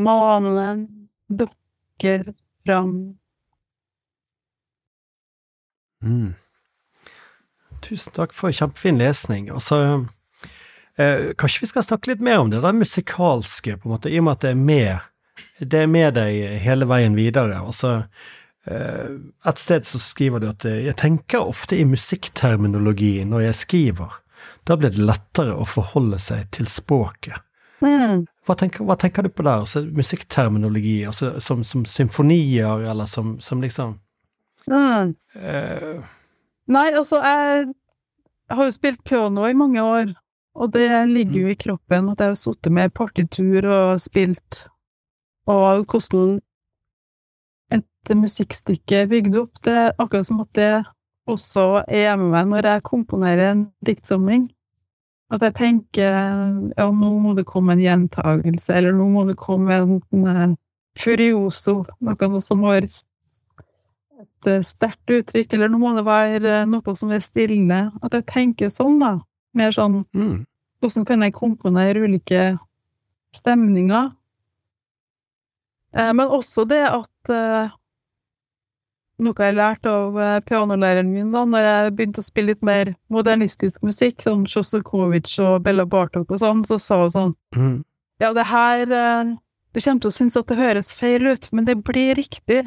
[0.00, 0.86] Månen
[1.28, 2.32] dukker
[2.64, 2.96] fram.
[6.04, 6.34] Mm.
[7.84, 9.50] Tusen takk for kjempefin lesning.
[9.52, 10.06] Altså,
[10.96, 14.20] eh, kanskje vi skal snakke litt mer om det der musikalske, på en måte, i
[14.20, 15.10] og med at det er med,
[15.60, 17.60] det er med deg hele veien videre.
[17.60, 18.04] Altså,
[18.66, 19.16] eh,
[19.48, 24.20] et sted så skriver du at eh, jeg tenker ofte i musikkterminologi når jeg skriver.
[24.64, 27.36] Da blir det lettere å forholde seg til språket.
[27.84, 28.24] Mm.
[28.46, 29.60] Hva tenker, hva tenker du på der?
[29.66, 33.98] Altså, musikkterminologi, altså, som, som symfonier, eller som, som liksom
[34.70, 35.14] Mm.
[35.36, 36.12] eh,
[36.66, 37.66] Nei, altså, jeg,
[38.50, 40.14] har jo spilt piano i mange år,
[40.54, 44.68] Og det ligger jo i kroppen at jeg har sittet med partitur og spilt,
[45.50, 46.36] og hvordan
[47.74, 49.58] et musikkstykke er bygd opp.
[49.64, 50.84] Det er akkurat som at det
[51.26, 54.46] også er med meg når jeg komponerer en diktsamling.
[55.34, 56.12] At jeg tenker
[56.78, 59.98] ja, nå må det komme en gjentagelse, eller nå må det komme en,
[60.28, 60.56] en
[61.00, 62.86] furioso, noe som har
[64.24, 67.78] et eh, sterkt uttrykk, eller nå må det være noe som er stille.
[68.02, 69.14] At jeg tenker sånn, da.
[69.54, 70.44] Mer sånn Mm.
[70.82, 72.58] hvordan kan jeg komponere ulike
[73.34, 74.10] stemninger?
[75.94, 77.72] Eh, men også det at eh,
[79.22, 82.88] Noe jeg lærte av eh, pianolæreren min da når jeg begynte å spille litt mer
[83.14, 87.84] modernistisk musikk, sånn Sjostakovitsj og Bella Bartok og sånn, så sa hun sånn Mm.
[88.20, 89.36] Ja, det her eh,
[89.74, 92.64] Du kommer til å synes at det høres feil ut, men det blir riktig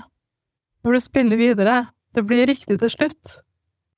[0.85, 1.87] når du spiller videre.
[2.13, 3.37] Det blir riktig til slutt.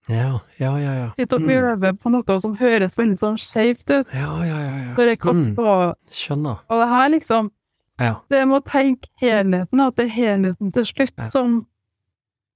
[0.09, 0.93] Ja, ja, ja.
[1.03, 1.09] ja.
[1.15, 1.49] Sitte og Mm.
[1.53, 4.07] øve på noe som høres veldig sånn skeivt ut.
[4.13, 4.77] Ja, ja, ja.
[4.77, 4.93] ja.
[4.97, 5.93] Når jeg på Mm.
[6.09, 6.57] Skjønner.
[6.69, 7.51] Og det her, liksom
[7.99, 8.15] Ja.
[8.29, 11.27] Det med å tenke helheten, at det er helheten til slutt Ja.
[11.27, 11.65] som,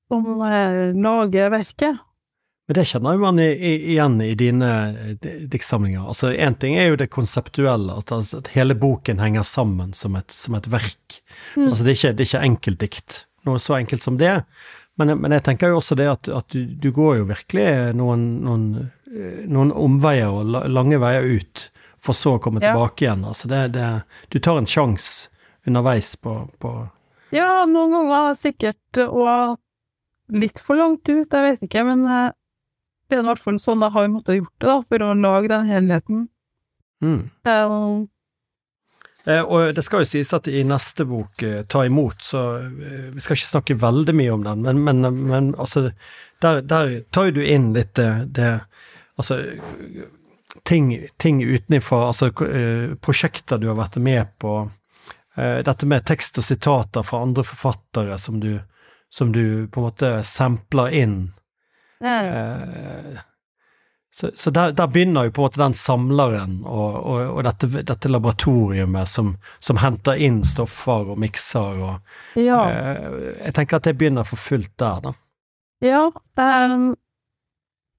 [0.10, 2.00] som eh, lager verket.
[2.68, 5.18] Men det kjenner man i, i, igjen i dine
[5.52, 6.08] diktsamlinger.
[6.08, 10.16] Altså, Én ting er jo det konseptuelle, at, altså, at hele boken henger sammen som
[10.16, 11.20] et, som et verk.
[11.58, 11.66] Mm.
[11.68, 14.44] Altså, det er ikke, det er ikke enkeltdikt, noe så enkelt som det.
[15.00, 17.66] Men, men jeg tenker jo også det at, at du, du går jo virkelig
[17.98, 18.66] noen, noen,
[19.10, 21.68] eh, noen omveier og lange veier ut,
[22.04, 22.74] for så å komme Ja.
[22.74, 23.24] tilbake igjen.
[23.26, 23.88] Altså, det, det,
[24.30, 25.30] du tar en sjanse
[25.66, 26.74] underveis på, på
[27.34, 29.58] Ja, noen ganger sikkert, og
[30.34, 32.32] litt for langt ut, jeg vet ikke, men eh,
[33.10, 35.50] det er i hvert fall sånn jeg har måttet gjort det, da, for å lage
[35.52, 36.28] den helheten.
[37.04, 37.22] mm.
[37.50, 38.10] Um,
[39.42, 43.22] og det skal jo sies at i neste bok, eh, Ta imot, så eh, Vi
[43.24, 45.86] skal ikke snakke veldig mye om den, men, men, men altså
[46.44, 48.50] Der, der tar du inn litt det, det
[49.16, 49.38] Altså
[50.64, 54.72] ting, ting utenfra, altså eh, prosjekter du har vært med på.
[55.38, 58.60] eh, dette med tekst og sitater fra andre forfattere som du,
[59.10, 61.18] som du på en måte sampler inn.
[62.02, 63.22] Eh,
[64.14, 67.70] så, så der, der begynner jo på en måte den samleren og, og, og dette,
[67.82, 72.60] dette laboratoriumet som, som henter inn stoffer og mikser og ja.
[72.70, 73.08] eh,
[73.40, 75.14] Jeg tenker at det begynner for fullt der, da.
[75.82, 76.04] Ja,
[76.38, 76.92] ehm,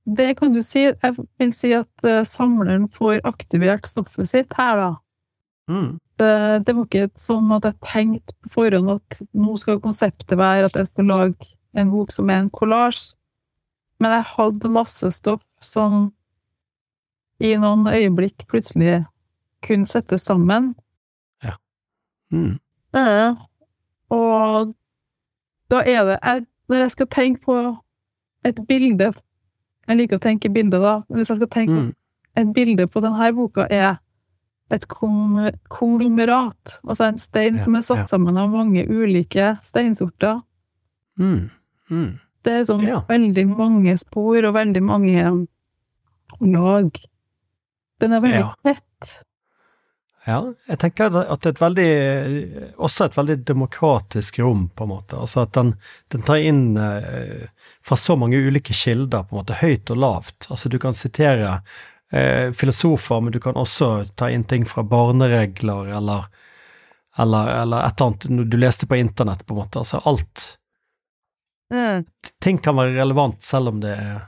[0.06, 0.84] det kan du si.
[0.86, 4.92] Jeg vil si at eh, samleren får aktivert stoffet sitt her, da.
[5.66, 5.96] Mm.
[6.20, 6.30] Det,
[6.68, 10.78] det var ikke sånn at jeg tenkte på forhånd at nå skal konseptet være at
[10.78, 13.16] jeg skal lage en bok som er en kollasj,
[13.98, 16.12] men jeg hadde masse stoff som
[17.40, 19.04] i noen øyeblikk plutselig
[19.66, 20.74] kunne settes sammen.
[22.32, 22.58] Mm.
[22.96, 23.34] Eh,
[24.10, 24.74] Og
[25.70, 27.76] da er det jeg, Når jeg skal tenke på
[28.44, 29.12] et bilde
[29.86, 30.94] Jeg liker å tenke bilder, da.
[31.08, 31.94] men Hvis jeg skal tenke Mm.
[32.36, 33.98] et bilde på denne boka, er
[34.70, 36.80] et konglomerat.
[36.88, 38.06] Altså en stein Ja, som er satt ja.
[38.06, 40.42] sammen av mange ulike steinsorter.
[41.18, 41.50] Mm.
[41.90, 42.18] Mm.
[42.42, 43.00] Det er sånn Ja.
[43.08, 45.46] veldig mange spor og veldig mange
[46.40, 46.90] lag.
[48.00, 48.54] Den er veldig Ja.
[48.64, 49.20] tett.
[50.26, 54.88] Ja, jeg tenker at det er et veldig Også et veldig demokratisk rom, på en
[54.94, 55.18] måte.
[55.20, 55.74] Altså at den,
[56.08, 57.44] den tar inn eh,
[57.84, 60.48] fra så mange ulike kilder, på en måte, høyt og lavt.
[60.48, 61.58] Altså du kan sitere
[62.10, 66.24] eh, filosofer, men du kan også ta inn ting fra barneregler eller
[67.16, 69.78] eller, eller et eller annet du leste på internett, på en måte.
[69.84, 70.58] Altså alt
[72.42, 74.24] Ting kan være relevant selv om det er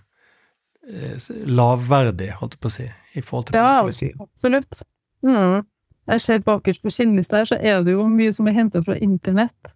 [0.86, 2.86] lavverdig, holdt jeg på å si,
[3.18, 4.12] i forhold til Ja, poesi.
[4.20, 4.82] absolutt.
[5.24, 5.64] Mm.
[6.06, 8.94] Jeg ser bakerst på skinnlista her, så er det jo mye som er hentet fra
[9.02, 9.72] internett.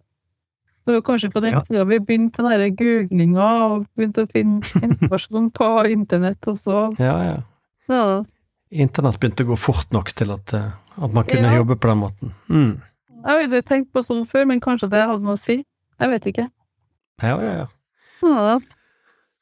[0.86, 1.60] Det var kanskje på den Ja.
[1.60, 7.16] tida vi begynte den googlinga og begynte å finne informasjon på internett, og så Ja,
[7.24, 7.42] ja.
[7.88, 8.22] ja.
[8.70, 10.70] Internett begynte å gå fort nok til at, eh,
[11.02, 11.58] at man kunne Ja.
[11.58, 12.32] jobbe på den måten.
[12.48, 12.80] Mm.
[13.10, 15.64] Jeg har aldri tenkt på sånn før, men kanskje det hadde noe å si.
[16.00, 16.48] Jeg vet ikke.
[17.22, 17.66] Ja, ja, ja.
[18.22, 18.58] Ja.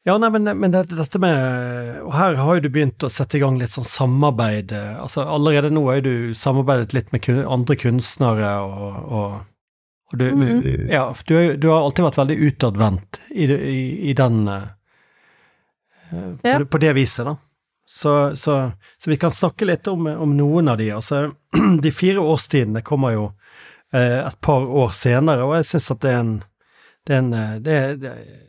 [0.08, 3.36] Ja, nei, men, men det, dette med Og her har jo du begynt å sette
[3.36, 4.72] i gang litt sånn samarbeid.
[4.72, 9.36] eh, Altså allerede nå har du samarbeidet litt med kun, andre kunstnere og, og,
[10.08, 10.88] og du, Mhm.
[10.88, 14.62] Ja, du, du har alltid vært veldig utadvendt i, i, i den uh,
[16.10, 16.58] på, Ja.
[16.58, 17.36] det, på det viset, da.
[17.88, 18.54] Så, så,
[18.98, 20.90] så vi kan snakke litt om, om noen av de.
[20.96, 21.32] Altså,
[21.84, 23.26] de fire årstidene kommer jo
[23.92, 26.34] uh, et par år senere, og jeg syns at det er en
[27.08, 27.30] det er en
[27.64, 28.44] det, det, er-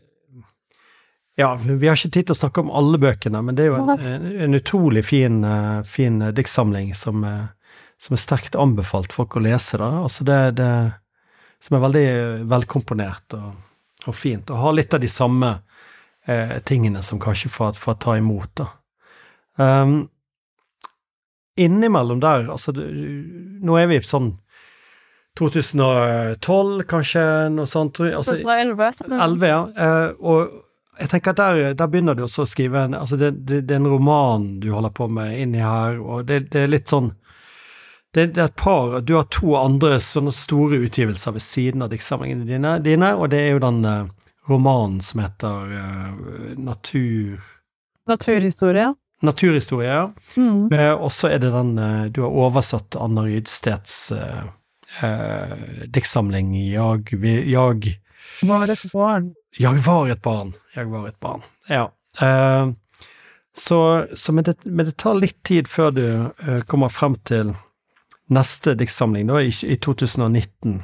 [1.39, 3.77] Ja, vi har ikke tid til å snakke om alle bøkene, men det er jo
[3.79, 9.37] en, en, utrolig fin, eh, fin eh, diktsamling som, eh, som er sterkt anbefalt folk
[9.39, 9.87] å lese, da.
[10.03, 10.73] Altså det, det
[11.63, 12.03] Som er veldig
[12.51, 13.55] velkomponert og,
[14.07, 15.55] og fint, og har litt av de samme
[16.27, 18.67] eh, tingene som kanskje får å ta imot, da.
[19.59, 19.97] Um,
[21.59, 24.33] innimellom der, altså Nå er vi sånn
[25.39, 27.99] 2012, kanskje, noe sånt.
[28.03, 29.05] Altså, 2011.
[29.07, 29.59] 11, ja.
[30.19, 30.65] Og
[30.99, 33.75] jeg tenker at der, der begynner du også å skrive en Altså, det, det, det,
[33.75, 37.13] er en roman du holder på med inni her, og det, det er litt sånn
[38.15, 42.47] det, er et par Du har to andre sånne store utgivelser ved siden av diktsamlingene
[42.49, 44.09] dine, dine, og det er jo den uh,
[44.49, 47.37] romanen som heter uh, Natur...
[48.09, 48.87] Naturhistorie.
[49.21, 50.07] Naturhistorie, ja.
[50.39, 50.71] Mm.
[50.73, 51.75] Uh, og så er det den
[52.15, 54.11] Du har oversatt Anna Rydsteds
[55.85, 57.13] diktsamling Jag,
[57.45, 57.93] jag
[58.41, 59.35] Var et barn.
[59.59, 60.53] Jeg var et barn.
[60.75, 61.41] Jeg var et barn.
[61.69, 61.89] Ja.
[63.55, 63.79] så,
[64.15, 66.05] så men, det, men, det, tar litt tid før du
[66.67, 67.51] kommer frem til
[68.29, 70.79] neste diktsamling, da, i, i 2019.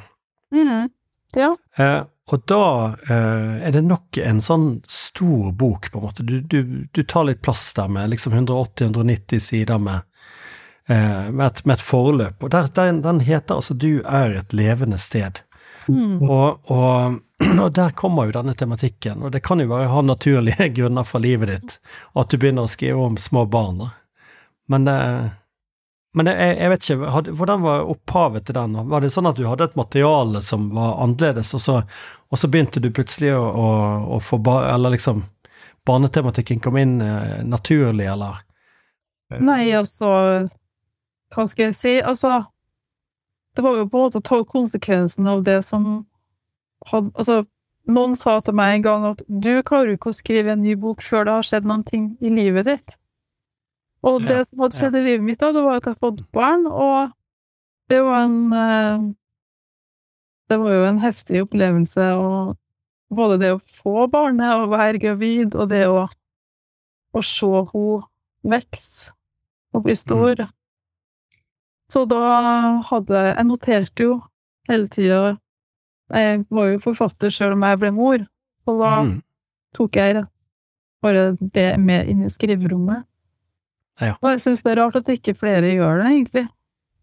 [0.54, 0.88] Mm,
[1.34, 1.56] ja.
[1.76, 2.62] Eh, og da
[3.08, 6.26] eh, er det nok en sånn stor bok, på en måte.
[6.26, 10.02] Du, du, du tar litt plass der med liksom 180-190 sider med,
[10.88, 12.42] eh, med, et, med, et, forløp.
[12.42, 15.44] Og der, den, den, heter altså 'Du er et levende sted'.
[15.86, 16.18] Mm.
[16.26, 17.20] Og, og,
[17.62, 21.24] og, der kommer jo denne tematikken, og det kan jo være ha naturlige grunner for
[21.24, 21.78] livet ditt,
[22.16, 23.88] at du begynner å skrive om små barn.
[24.72, 24.88] Men
[26.16, 28.76] men jeg, jeg vet ikke, had, hvordan var opphavet til den?
[28.88, 31.74] Var det sånn at du hadde et materiale som var annerledes, og så,
[32.32, 33.66] og så begynte du plutselig å, å,
[34.16, 35.26] å få bar, Eller liksom
[35.86, 38.40] Barnetematikken kom inn eh, naturlig, eller?
[39.36, 40.08] Nei, altså
[41.34, 41.94] Hva skal jeg si?
[42.00, 42.46] Altså
[43.52, 46.06] Det var jo på en måte å ta konsekvensen av det som
[46.90, 47.42] hadde Altså,
[47.86, 50.74] noen sa til meg en gang at du klarer jo ikke å skrive en ny
[50.80, 52.96] bok før det har skjedd noen ting i livet ditt.
[54.06, 56.66] Og det som hadde skjedd i livet mitt da, det var at jeg fått barn,
[56.66, 57.14] og
[57.90, 59.06] det var en eh,
[60.46, 62.54] Det var jo en heftig opplevelse, og
[63.10, 68.04] både det å få barnet og være gravid, og det å, å se henne
[68.46, 69.10] vokse
[69.74, 70.44] og bli stor.
[70.46, 70.52] Mm.
[71.90, 72.20] Så da
[72.86, 74.14] hadde Jeg noterte jo
[74.68, 75.36] hele tida
[76.14, 78.24] Jeg var jo forfatter sjøl om jeg ble mor,
[78.62, 79.14] så da mm.
[79.74, 80.24] tok jeg
[81.04, 83.06] bare det med inn i skriverommet.
[84.02, 84.14] Ja.
[84.20, 86.44] Og jeg syns det er rart at ikke flere gjør det, egentlig.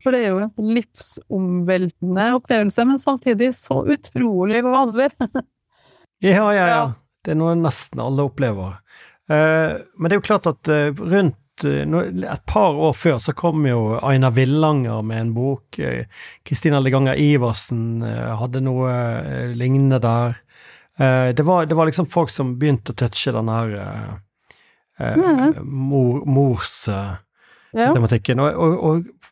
[0.04, 5.10] For det er jo en livsomveltende opplevelse, men samtidig så utrolig vanlig.
[6.24, 6.84] ja, ja, ja.
[7.24, 8.76] Det er noe nesten alle opplever.
[9.32, 13.36] Uh, men det er jo klart at uh, rundt uh, et par år før så
[13.38, 15.80] kom jo Aina Villanger med en bok.
[16.46, 18.94] Kristina Leganger Iversen hadde noe
[19.54, 20.40] lignende der.
[20.94, 23.72] Det var, det, var, liksom folk som begynte å touche den her
[25.02, 25.56] mm.
[25.66, 26.76] mor, mors
[27.74, 27.90] ja.
[27.90, 29.24] Og, og, og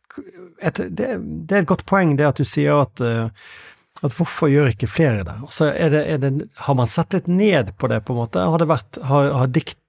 [0.62, 3.30] et, det, det, er et godt poeng det at du sier at, eh,
[4.02, 5.38] at hvorfor gjør ikke flere det?
[5.42, 6.32] Altså, er det, er det?
[6.68, 8.46] Har man sett litt ned på det, på en måte?
[8.54, 9.80] Har, det vært, har, har, dikt,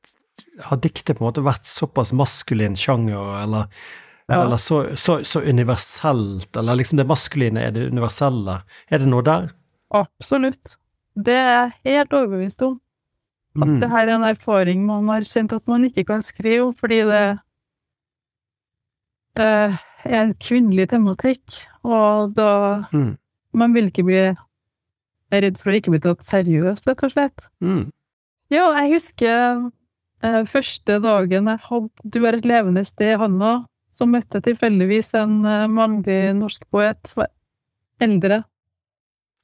[0.61, 3.69] har diktet på en måte vært såpass maskulin sjanger, eller,
[4.29, 4.43] ja.
[4.43, 8.61] eller så, så, så, universelt, eller liksom det maskuline er det universelle?
[8.93, 9.51] Er det noe der?
[9.97, 10.77] Absolutt.
[11.12, 12.79] Det er jeg helt overbevist om.
[13.61, 13.81] At mm.
[13.83, 17.25] det her er en erfaring man har kjent at man ikke kan skrive fordi det
[19.37, 22.53] er en kvinnelig tematikk, og da
[22.93, 23.12] mm.
[23.53, 24.21] Man vil ikke bli
[25.33, 27.47] redd for å ikke bli tatt seriøst, rett og slett.
[27.61, 27.83] Mm.
[28.53, 29.67] Jo, jeg husker
[30.23, 35.43] første dagen jeg hadde Du er et levende sted, Hanna, så møtte jeg tilfeldigvis en
[35.45, 37.33] eh, mannlig norsk poet som var
[38.03, 38.43] eldre.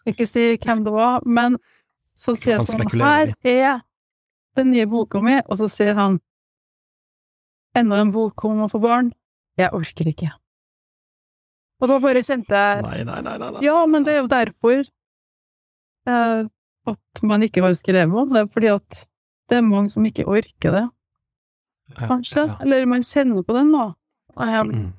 [0.01, 1.59] Skal ikke si hvem det var, men
[1.99, 3.81] så sier jeg sånn Her er
[4.59, 6.19] den nye boka mi, og så sier han
[7.79, 9.13] enda en bok om å få barn.
[9.59, 10.31] Jeg orker ikke.
[11.79, 14.81] Og da bare kjente jeg nei, nei, nei, nei, Ja, men det er jo derfor
[16.09, 16.49] eh,
[16.89, 19.05] at man ikke har skrevet om det, fordi at
[19.49, 20.87] det er mange som ikke orker det.
[21.97, 22.45] Kanskje.
[22.45, 22.57] Ja, ja.
[22.65, 23.93] Eller man kjenner på den, da.
[24.39, 24.93] Mm.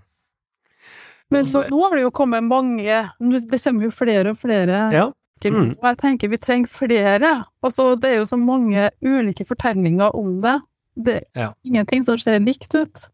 [1.30, 5.06] Men så nå har det jo kommet mange Det kommer jo flere og flere ja.
[5.40, 5.78] Mm.
[5.78, 7.30] Og jeg tenker vi trenger flere.
[7.64, 10.58] Altså, det er jo så mange ulike fortellinger om det.
[11.00, 11.54] Det er ja.
[11.64, 13.06] ingenting som ser likt ut.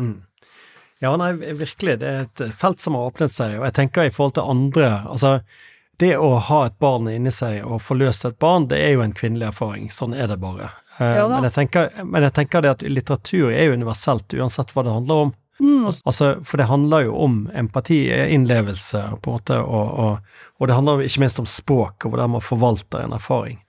[0.00, 0.22] Mm.
[1.04, 1.98] Ja, nei, virkelig.
[2.00, 4.88] Det er et felt som har åpnet seg, og jeg tenker i forhold til andre
[5.10, 5.34] Altså,
[6.02, 9.14] det å ha et barn inni seg og forløse et barn, det er jo en
[9.16, 9.86] kvinnelig erfaring.
[9.94, 10.72] Sånn er det bare.
[10.98, 14.74] Eh, ja, men, jeg tenker, men jeg tenker det at litteratur er jo universelt, uansett
[14.74, 15.32] hva det handler om.
[15.62, 15.86] Mm.
[15.86, 20.78] Altså, for det handler jo om empati, innlevelse, på en måte, og, og, og, det
[20.78, 23.60] handler ikke minst om språk og hvordan man forvalter en erfaring.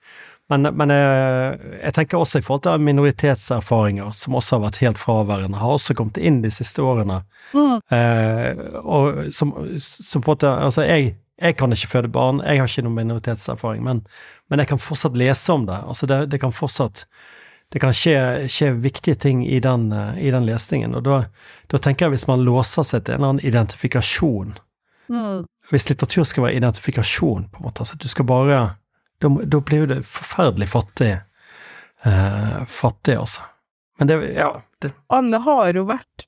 [0.52, 5.00] Men, men jeg, jeg, tenker også i forhold til minoritetserfaringer, som også har vært helt
[5.00, 7.22] fraværende, har også kommet inn de siste årene.
[7.54, 7.78] Mm.
[7.96, 12.60] Eh, og som, som, på en måte Altså, jeg, jeg kan ikke føde barn, jeg
[12.60, 14.04] har ikke noen minoritetserfaring, men,
[14.50, 15.80] men jeg kan fortsatt lese om det.
[15.82, 17.06] Altså, det, det kan fortsatt
[17.72, 18.18] det kan skje,
[18.52, 19.88] skje viktige ting i den,
[20.20, 20.94] i den lesningen.
[20.94, 21.24] Og da,
[21.72, 24.52] da, tenker jeg hvis man låser seg til en eller annen identifikasjon
[25.10, 25.40] mm.
[25.72, 28.58] Hvis litteratur skal være identifikasjon, på en måte, altså du skal bare
[29.22, 31.14] Da, da blir jo det forferdelig fattig.
[32.04, 33.46] Eh, fattig, altså.
[33.98, 34.52] Men det Ja.
[34.82, 34.92] Det.
[35.08, 36.26] Alle har jo vært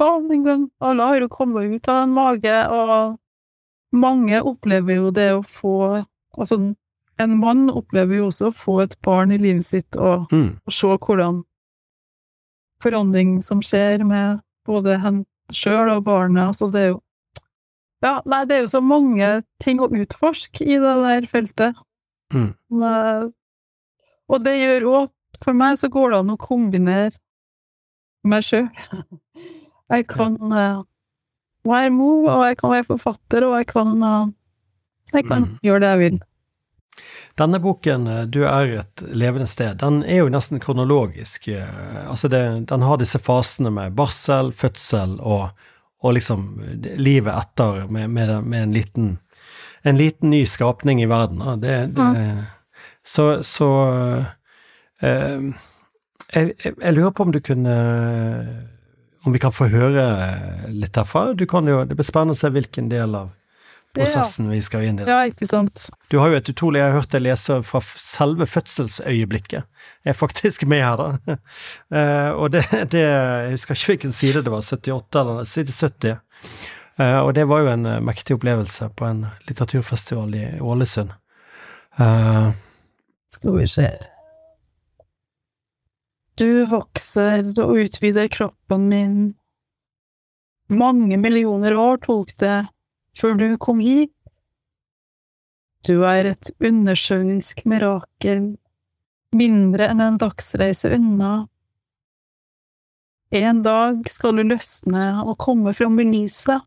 [0.00, 0.62] barn en gang.
[0.80, 3.18] Alle har jo kommet ut av en mage, og
[3.92, 6.04] mange opplever jo det å få
[6.38, 6.54] Altså,
[7.18, 10.60] en mann opplever jo også å få et barn i livet sitt og, mm.
[10.68, 11.40] og se hvordan
[12.82, 16.52] forandring som skjer med både hen sjøl og barnet.
[16.52, 17.00] Altså, det er jo
[18.04, 19.28] Ja, nei, det er jo så mange
[19.58, 21.80] ting å utforske i det der feltet.
[22.30, 22.52] Mm.
[24.28, 25.08] Og det gjør òg
[25.42, 27.14] For meg så går det an å kombinere
[28.26, 28.68] meg sjøl.
[29.92, 30.82] Jeg kan uh,
[31.66, 34.28] være mor, og jeg kan være forfatter, og jeg kan, uh,
[35.14, 35.54] jeg kan mm.
[35.62, 36.18] gjøre det jeg vil.
[37.38, 41.48] Denne boken, eh, 'Du er et levende sted', den er jo nesten kronologisk.
[41.48, 45.50] Altså det, den har disse fasene med barsel, fødsel og,
[46.02, 46.60] og liksom
[46.96, 49.18] livet etter, med, med, med en, liten,
[49.84, 51.62] en, liten, ny skapning i verden.
[51.62, 52.42] Det, det, mm.
[53.04, 53.70] Så, så
[55.02, 55.54] uh,
[56.34, 57.76] jeg, jeg, lurer på om du kunne
[59.28, 60.02] Om vi kan få høre
[60.72, 61.34] litt herfra?
[61.36, 63.34] Du kan jo, Det blir spennende å se hvilken del av
[63.92, 64.54] prosessen ja.
[64.54, 65.04] vi skal inn i.
[65.04, 65.82] Ja, ikke sant.
[66.08, 69.68] Du har jo et utrolig Jeg har hørt deg lese fra selve fødselsøyeblikket.
[70.08, 71.36] Jeg er faktisk med her, da.
[71.92, 76.16] Uh, og det, det, Jeg husker ikke hvilken side det var, 78 eller side 70.
[76.96, 81.12] Uh, og det var jo en uh, mektig opplevelse på en litteraturfestival i Ålesund.
[83.28, 83.92] Skal vi se
[86.38, 89.18] du vokser og utvider kroppen min.
[90.68, 92.68] Mange millioner år tok det
[93.18, 94.12] før du kom hit.
[95.86, 98.50] Du er et undersjøisk mirakel,
[99.34, 101.46] mindre enn en dagsreise unna.
[103.34, 106.64] En dag skal du løsne og komme fram i lyset.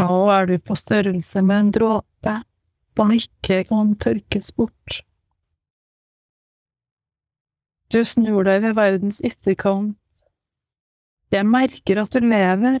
[0.00, 2.36] Nå er du på størrelse med en dråpe
[2.94, 5.02] som ikke kan tørkes bort.
[7.90, 9.96] Du snur deg ved verdens ytterkant.
[11.30, 12.78] Jeg merker at du lever.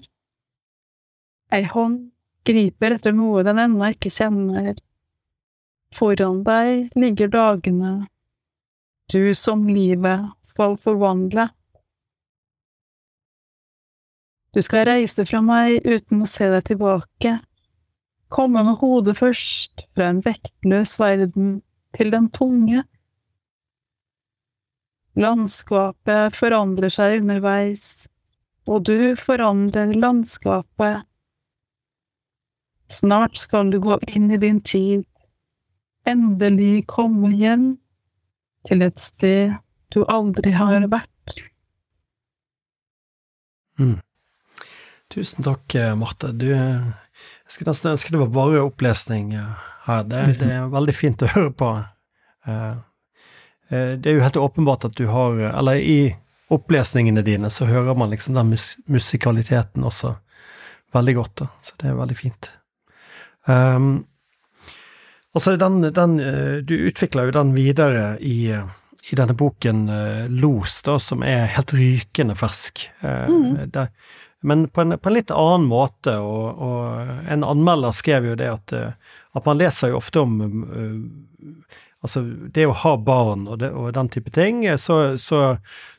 [1.54, 2.10] Ei hånd
[2.46, 4.76] griper etter noe den ennå ikke kjenner.
[5.94, 7.94] Foran deg ligger dagene,
[9.10, 11.48] du som livet skal forvandle.
[14.54, 17.34] Du skal reise fra meg uten å se deg tilbake,
[18.30, 21.58] komme med hodet først fra en vektløs verden
[21.98, 22.84] til den tunge,
[25.18, 28.06] Landskapet forandrer seg underveis,
[28.70, 31.06] og du forandrer landskapet.
[32.90, 35.04] Snart skal du gå inn i din tid,
[36.06, 37.72] endelig komme hjem
[38.68, 39.56] til et sted
[39.90, 41.34] du aldri har vært.
[43.80, 43.98] Mm.
[45.10, 46.30] Tusen takk, Marte.
[46.38, 50.06] Du, jeg skulle nesten ønske det var bare opplesning her.
[50.06, 51.72] Det, det er veldig fint å høre på.
[52.46, 52.76] Uh, Eh,
[53.70, 55.98] det er jo helt åpenbart at du har Eller i
[56.50, 60.16] opplesningene dine så hører man liksom den mus musikaliteten også
[60.92, 61.48] veldig godt, da.
[61.62, 62.50] Så det er veldig fint.
[63.46, 63.90] Um,
[65.34, 70.80] altså, den, den eh, Du utvikler jo den videre i, i denne boken uh, Los,
[70.86, 72.88] da, som er helt rykende fersk.
[73.00, 73.70] Mm.
[73.70, 73.86] Det,
[74.42, 78.48] men på en, på en, litt annen måte, og, og, en anmelder skrev jo det
[78.48, 78.72] at,
[79.36, 80.38] at man leser jo ofte om
[82.00, 85.40] Altså, det å ha barn og, det, og den type ting, så, så,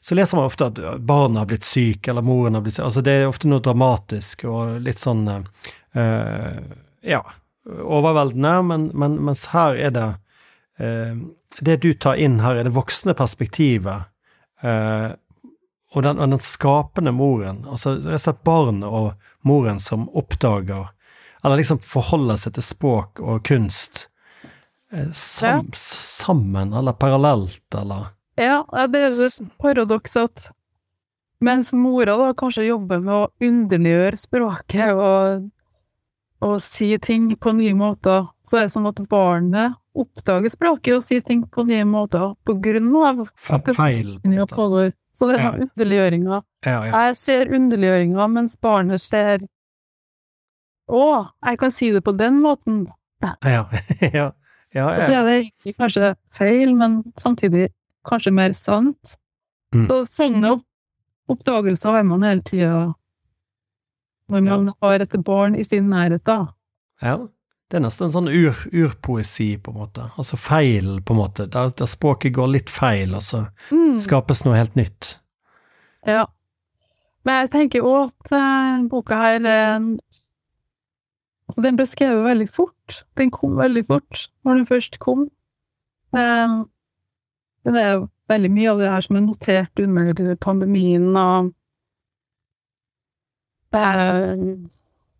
[0.01, 2.87] så, leser man ofte at barnet har blitt syk, eller moren har blitt syk.
[2.87, 6.57] Altså, det er ofte noe dramatisk og litt sånn uh,
[7.05, 7.21] Ja,
[7.69, 10.07] overveldende, men, men, her er det
[10.81, 11.21] uh,
[11.61, 14.09] Det du tar inn her, er det voksne perspektivet.
[14.65, 15.13] Uh,
[15.93, 19.11] og den, og den, skapende moren, altså rett og slett barnet og
[19.45, 20.89] moren som oppdager,
[21.43, 24.07] eller liksom forholder seg til språk og kunst
[24.91, 25.07] Eh,
[25.41, 25.61] ja.
[25.73, 30.49] sammen, eller parallelt, eller Ja, det er et paradoks at
[31.41, 35.47] mens mora da kanskje jobber med å underliggjøre språket og,
[36.43, 41.05] og si ting på nye måter, så er det sånn at barnet oppdager språket og
[41.05, 43.25] sier ting på nye måter på grunn av
[43.75, 44.17] feil.
[44.23, 44.91] Pågår.
[45.11, 45.51] Så det er ja.
[45.65, 46.37] underliggjøringa.
[46.65, 46.91] Ja, ja.
[47.07, 49.47] Jeg ser underliggjøringa, mens barnet ser
[50.91, 51.03] Å,
[51.47, 52.85] jeg kan si det på den måten.
[53.47, 53.63] Ja,
[54.19, 54.31] ja.
[54.73, 57.69] Ja, Og så er det egentlig kanskje feil, men samtidig
[58.07, 59.17] kanskje mer sant.
[59.75, 59.87] Mm.
[59.89, 60.53] Så sånne
[61.31, 62.93] oppdagelser har man hele tida
[64.31, 64.73] når man ja.
[64.81, 66.53] har et barn i sin nærhet, da.
[67.03, 67.17] Ja.
[67.71, 70.05] det er nesten en sånn ur, urpoesi, på en måte.
[70.19, 71.45] Altså feil, på en måte.
[71.51, 73.99] Der, der språket går litt feil, og så Mm.
[73.99, 75.17] skapes noe helt nytt.
[76.07, 76.25] Ja.
[77.25, 79.79] Men jeg tenker òg at denne boka her eh,
[81.51, 83.01] Altså, den ble skrevet veldig fort.
[83.19, 85.25] Den kom veldig fort når den først kom.
[86.15, 86.61] Men
[87.67, 91.51] det er veldig mye av det her som er notert under pandemien og
[93.75, 94.55] er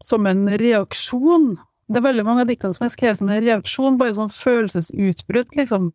[0.04, 1.60] Som en reaksjon.
[1.88, 5.52] Det er veldig mange av diktene som er skrevet som en reaksjon, bare sånn følelsesutbrudd,
[5.60, 5.92] liksom.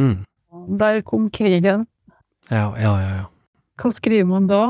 [0.00, 0.22] Mm.
[0.80, 1.84] Der kom krigen.
[2.48, 3.10] Ja, ja, ja.
[3.18, 3.26] ja.
[3.76, 4.62] Hva skriver man da?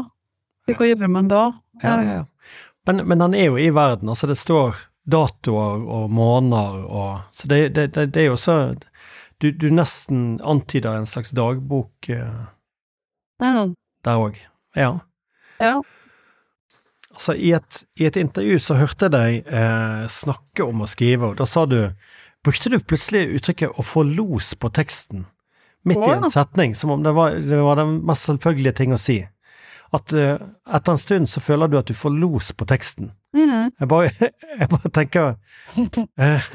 [0.67, 1.45] Hva gjør man da?
[1.85, 2.25] ja, ja, ja.
[2.89, 7.49] Men, men han er jo i verden, altså det står datoer og måneder og Så
[7.49, 8.57] det, det, det, det er jo så
[9.41, 12.43] du, du nesten antyder en slags dagbok eh,
[13.41, 13.67] Ja.
[14.05, 14.37] der òg.
[14.77, 14.99] Ja.
[15.61, 15.81] ja.
[17.11, 21.33] Altså, i et, i et intervju så hørte jeg deg eh, snakke om å skrive,
[21.33, 21.93] og da sa du
[22.41, 25.27] Brukte du plutselig uttrykket 'å få los på teksten'?
[25.85, 29.01] Midt i en setning, som om det var, det var den mest selvfølgelige ting å
[29.01, 29.19] si.
[29.93, 33.11] At eh, etter en stund så føler du at du får los på teksten.
[33.37, 33.71] Mhm.
[33.79, 34.11] Jeg bare,
[34.61, 35.35] jeg bare tenker
[36.19, 36.47] eh,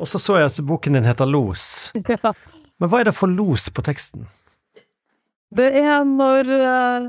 [0.00, 1.92] Og så så jeg at boken din heter Los.
[2.80, 4.24] Men hva er det for los på teksten?
[5.54, 7.04] Det er når uh,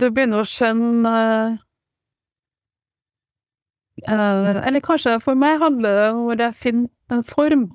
[0.00, 1.12] du begynner å skjønne
[4.08, 7.68] uh, Eller kanskje for meg handler det om hvor jeg finner en form.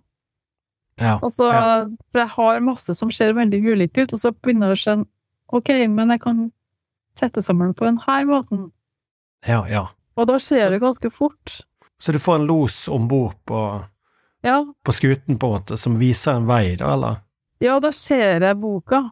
[0.99, 1.19] Ja.
[1.21, 1.85] Altså, Ja.
[2.11, 5.07] For jeg har masse som ser veldig ulikt ut, og så begynner jeg å skjønne
[5.55, 6.39] Ok, men jeg kan
[7.15, 8.65] sette sammen på denne måten.
[9.47, 9.85] Ja, ja.
[10.17, 11.61] Og da skjer Så- det ganske fort.
[11.99, 13.85] Så du får en los om bord på,
[14.43, 17.21] Ja, på skuten, på en måte, som viser en vei, da, eller?
[17.59, 19.11] ja da ser jeg boka.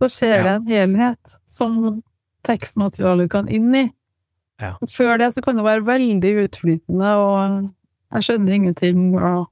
[0.00, 0.54] Da ser Ja.
[0.56, 2.02] en helhet som
[2.44, 3.92] tekstmaterialet kan inn i.
[4.60, 4.74] Ja.
[4.88, 7.70] Før det så kan det være veldig utflytende, og
[8.12, 9.46] jeg skjønner ingenting, og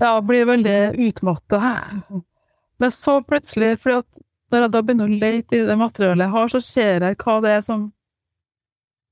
[0.00, 1.60] ja, blir veldig utmatta.
[2.78, 4.02] Men så plutselig, for
[4.50, 7.40] når jeg da begynner å lete i det materialet jeg har, så ser jeg hva
[7.44, 7.92] det er som,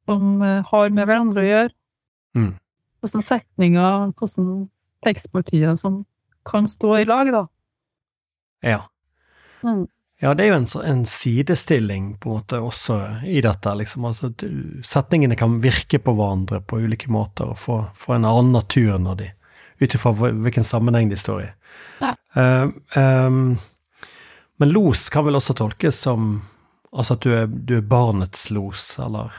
[0.09, 1.75] som eh, har med hverandre å gjøre.
[2.39, 2.51] Mm.
[3.03, 4.49] Hvordan setninger, hvordan
[5.05, 6.03] tekstpartier som
[6.49, 7.45] kan stå i lag, da.
[8.65, 8.83] Ja.
[9.63, 9.87] Mm.
[10.21, 12.97] Ja, det er jo en, en sidestilling på en måte også
[13.29, 14.09] i dette, liksom.
[14.09, 14.33] Altså,
[14.83, 19.21] setningene kan virke på hverandre på ulike måter og få, få en annen natur når
[19.25, 19.35] de
[19.79, 21.49] Ut ifra hvilken sammenheng de står i.
[22.03, 22.09] Ja.
[22.35, 22.65] Eh,
[22.99, 23.53] um,
[24.59, 26.41] men los kan vel også tolkes som
[26.89, 29.31] Altså at du er, du er barnets los, eller,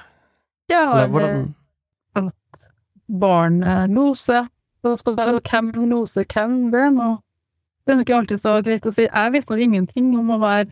[0.70, 1.54] Ja, eller det,
[2.16, 2.66] at
[3.10, 3.60] barn
[3.94, 4.48] loser.
[4.84, 7.18] Så skal det være hvem loser hvem, det er noe
[7.86, 9.08] Det er nok ikke alltid så greit å si.
[9.08, 10.68] Jeg visste nå ingenting om å være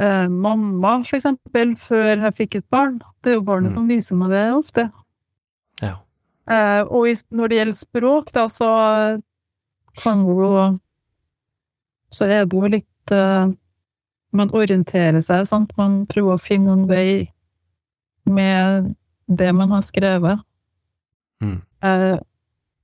[0.00, 2.94] eh, mamma, for eksempel, før jeg fikk et barn.
[3.22, 3.74] Det er jo barnet Mm.
[3.76, 4.86] som viser meg det ofte.
[5.82, 5.98] Ja.
[6.48, 8.70] Eh, og når det gjelder språk, da, så
[10.02, 10.78] kan jo
[12.12, 13.46] Så er det jo litt eh,
[14.32, 15.70] Man orienterer seg, sant.
[15.76, 17.28] Man prøver å finne en vei
[18.24, 18.94] med
[19.36, 20.42] det man har skrevet.
[21.42, 21.60] Mm.
[21.84, 22.18] Eh,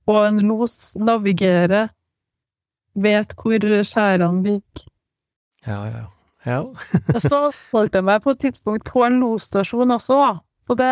[0.09, 1.89] og en los navigerer,
[2.99, 4.85] vet hvor skjærene ligger.
[5.67, 6.05] Ja, ja.
[6.45, 6.61] ja.
[7.15, 7.41] Og så
[7.73, 10.39] holdt jeg meg på et tidspunkt på en losstasjon også.
[10.65, 10.89] Så det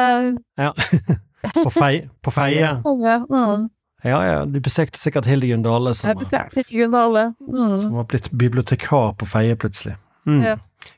[0.58, 0.72] ja.
[1.64, 2.10] På, Feie?
[2.22, 2.60] på Feie.
[2.60, 3.70] ja, mm.
[4.04, 4.46] Ja, ja.
[4.46, 6.18] Du besøkte sikkert Hildegunn Dale, som.
[6.18, 7.78] Mm.
[7.78, 9.96] som var blitt bibliotekar på Feie plutselig.
[10.28, 10.42] Mm.
[10.44, 10.58] Ja.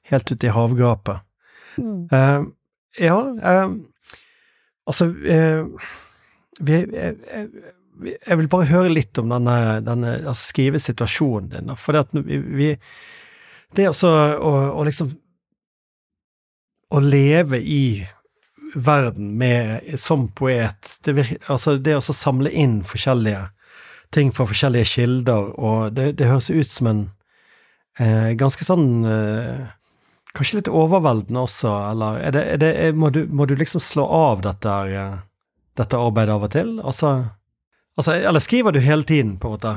[0.09, 1.21] Helt ute i havgapet.
[1.77, 2.07] Mm.
[2.11, 2.41] Eh,
[3.05, 3.69] ja, eh,
[4.89, 5.89] altså eh,
[6.59, 7.49] vi, jeg, jeg,
[8.27, 11.73] Jeg vil bare høre litt om denne, denne altså skrivesituasjonen din.
[11.79, 12.69] For det at vi, vi
[13.75, 15.11] Det altså å, å liksom
[16.89, 17.83] Å leve i
[18.75, 23.47] verden med, som poet det, vir, altså det å samle inn forskjellige
[24.13, 27.01] ting fra forskjellige kilder, og det, det høres ut som en
[27.97, 29.69] eh, ganske sånn eh,
[30.37, 33.81] Kanskje litt overveldende også, eller er det, er det, er, må, du, må du liksom
[33.81, 35.17] slå av dette, eh,
[35.79, 36.75] dette arbeidet av og til?
[36.85, 37.13] Altså,
[37.97, 39.73] altså Eller skriver du hele tiden, på en måte?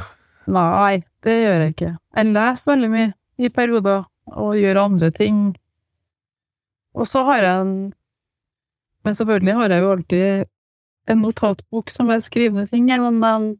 [0.52, 1.94] Nei, det gjør jeg ikke.
[2.18, 5.40] Jeg leser veldig mye i perioder, og gjør andre ting.
[6.92, 7.74] Og så har jeg en
[9.02, 10.44] Men selvfølgelig har jeg jo alltid
[11.10, 13.58] en notatbok som er skrivende ting, men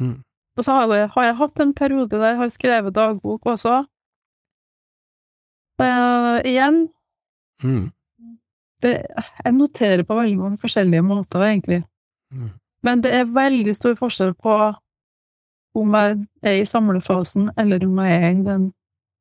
[0.00, 0.22] Mm.
[0.56, 3.84] Og så har jeg, har jeg hatt en periode der jeg har skrevet dagbok også.
[5.82, 6.88] Eh, igjen,
[7.62, 7.92] Mm.
[8.82, 9.06] det,
[9.44, 11.84] jeg noterer på veldig mange forskjellige måter, egentlig.
[12.34, 12.50] Mm.
[12.82, 14.56] Men det er veldig stor forskjell på
[15.74, 18.72] om jeg er i samlefasen, eller om jeg er i den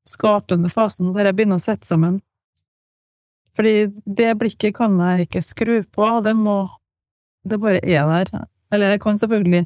[0.10, 2.22] skapende fasen der jeg begynner å sette sammen.
[3.56, 6.70] Fordi det blikket kan jeg ikke skru på, det må
[7.48, 8.46] Det bare er der.
[8.72, 9.66] Eller jeg kan selvfølgelig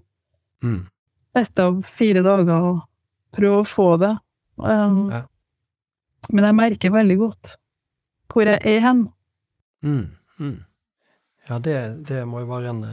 [0.64, 0.88] Mm.
[1.36, 2.80] sette av fire dager og
[3.36, 4.18] prøve å få det.
[4.58, 5.22] Um, Ja.
[6.34, 7.56] Men jeg merker veldig godt
[8.34, 9.06] hvor jeg er hen.
[9.86, 10.08] Mm.
[10.40, 10.58] Mm.
[11.50, 11.76] Ja, det,
[12.10, 12.84] det må jo være en,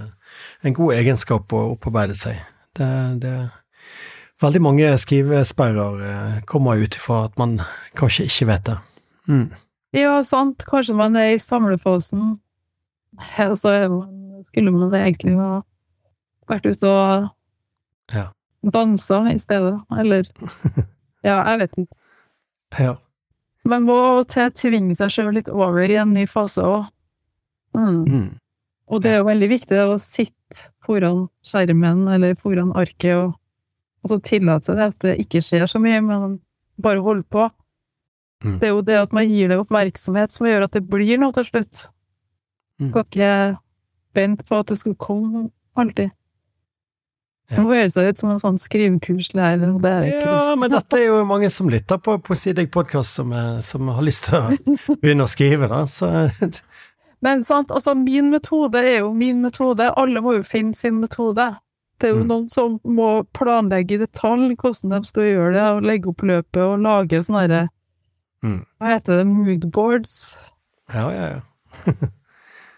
[0.62, 2.40] en god egenskap å opparbeide seg.
[2.76, 2.88] Det,
[3.22, 3.34] det
[4.42, 7.60] Veldig mange skrivesperrer eh, kommer ut ifra at man
[7.98, 8.74] kanskje ikke vet det.
[9.30, 9.44] Mm.
[9.94, 10.64] Ja, sant.
[10.66, 12.24] Kanskje man er i samlefasen,
[13.46, 13.86] og så er
[14.48, 15.60] skulle man egentlig ha
[16.50, 17.28] vært ute og
[18.12, 18.24] Ja.
[18.66, 19.76] dansa i stedet.
[19.98, 20.26] Eller
[21.28, 22.00] Ja, jeg vet ikke.
[22.80, 22.94] Ja.
[23.68, 26.88] Man må av og til tvinge seg sjøl litt over i en ny fase òg.
[27.76, 28.00] Mm.
[28.04, 28.30] Mm.
[28.92, 33.36] Og det er jo veldig viktig å sitte foran skjermen eller foran arket og,
[34.02, 36.40] og så tillate seg det at det ikke skjer så mye, men
[36.82, 37.46] bare holde på.
[38.42, 38.58] Mm.
[38.58, 41.34] Det er jo det at man gir det oppmerksomhet som gjør at det blir noe
[41.36, 41.86] til slutt.
[42.82, 42.90] Mm.
[42.90, 43.32] kan ikke
[44.16, 45.46] vente på at det skal komme
[45.78, 46.10] alltid.
[47.52, 47.60] Ja.
[47.60, 50.96] Nå høres det ut som en sånn skrivekurslærer, og det er ikke Ja, men dette
[50.96, 54.96] er jo mange som lytter på Poesidig podkast, som, er- som har lyst til å
[55.02, 55.82] begynne å skrive, da.
[55.84, 56.08] Så
[57.22, 59.90] Men sant, altså min metode er jo min metode.
[59.96, 61.50] Alle må jo finne sin metode.
[62.00, 62.28] Det er jo Mm.
[62.32, 66.56] noen som må planlegge i detalj hvordan de skal gjøre det, og legge opp løpet
[66.64, 67.68] og lage sånne herre
[68.42, 68.64] Mm.
[68.80, 69.26] Hva heter det?
[69.26, 70.16] Moodboards?
[70.92, 71.40] ja, ja, ja.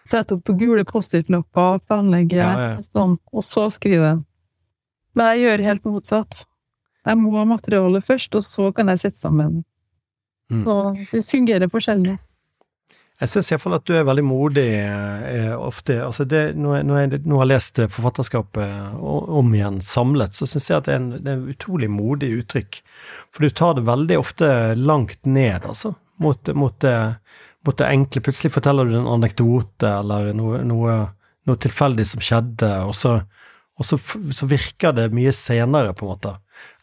[0.06, 2.76] Sette opp på gule Post-It-lapper, planlegge Ja, ja.
[2.92, 4.22] sånn, og så skrive.
[5.14, 6.44] Men jeg gjør helt motsatt.
[7.04, 9.62] Jeg må ha materialet først, og så kan jeg sette sammen.
[10.52, 10.62] Mm.
[10.64, 10.76] Så
[11.12, 12.16] det fungerer forskjellig.
[13.22, 16.00] Jeg syns iallfall at du er veldig modig eh, ofte.
[16.02, 20.66] Altså det, når, jeg, når jeg nå har lest forfatterskapet om igjen samlet, så syns
[20.70, 22.80] jeg at det er, en, det er en utrolig modig uttrykk.
[23.30, 24.48] For du tar det veldig ofte
[24.80, 25.94] langt ned, altså.
[26.22, 26.96] Mot, mot, det,
[27.66, 28.22] mot det enkle.
[28.26, 30.98] Plutselig forteller du en anekdote eller noe, noe,
[31.46, 33.16] noe tilfeldig som skjedde, og så,
[33.74, 36.34] og så, så virker det mye senere, på en måte.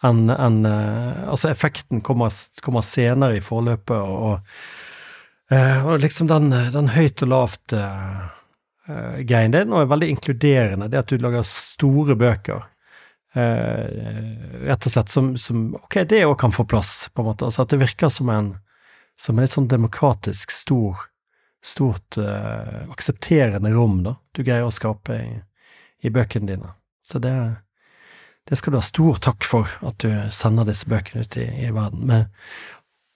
[0.03, 4.89] Enn, enn, eh, altså effekten kommer, kommer senere i forløpet, og, og
[5.51, 8.29] Eh, og liksom den, den høyt og lavt uh,
[9.27, 12.67] greien, det er noe veldig inkluderende, det at du lager store bøker.
[13.35, 13.83] Uh,
[14.67, 17.47] rett og slett som, som Ok, det òg kan få plass, på en måte.
[17.47, 18.53] Altså at det virker som en,
[19.19, 21.03] som en litt sånn demokratisk stor,
[21.63, 25.33] stort uh, aksepterende rom, da, du greier å skape i,
[26.07, 26.71] i bøkene dine.
[27.11, 27.33] Så det,
[28.47, 31.71] det skal du ha stor takk for, at du sender disse bøkene ut i, i
[31.75, 32.05] verden.
[32.07, 32.25] Men,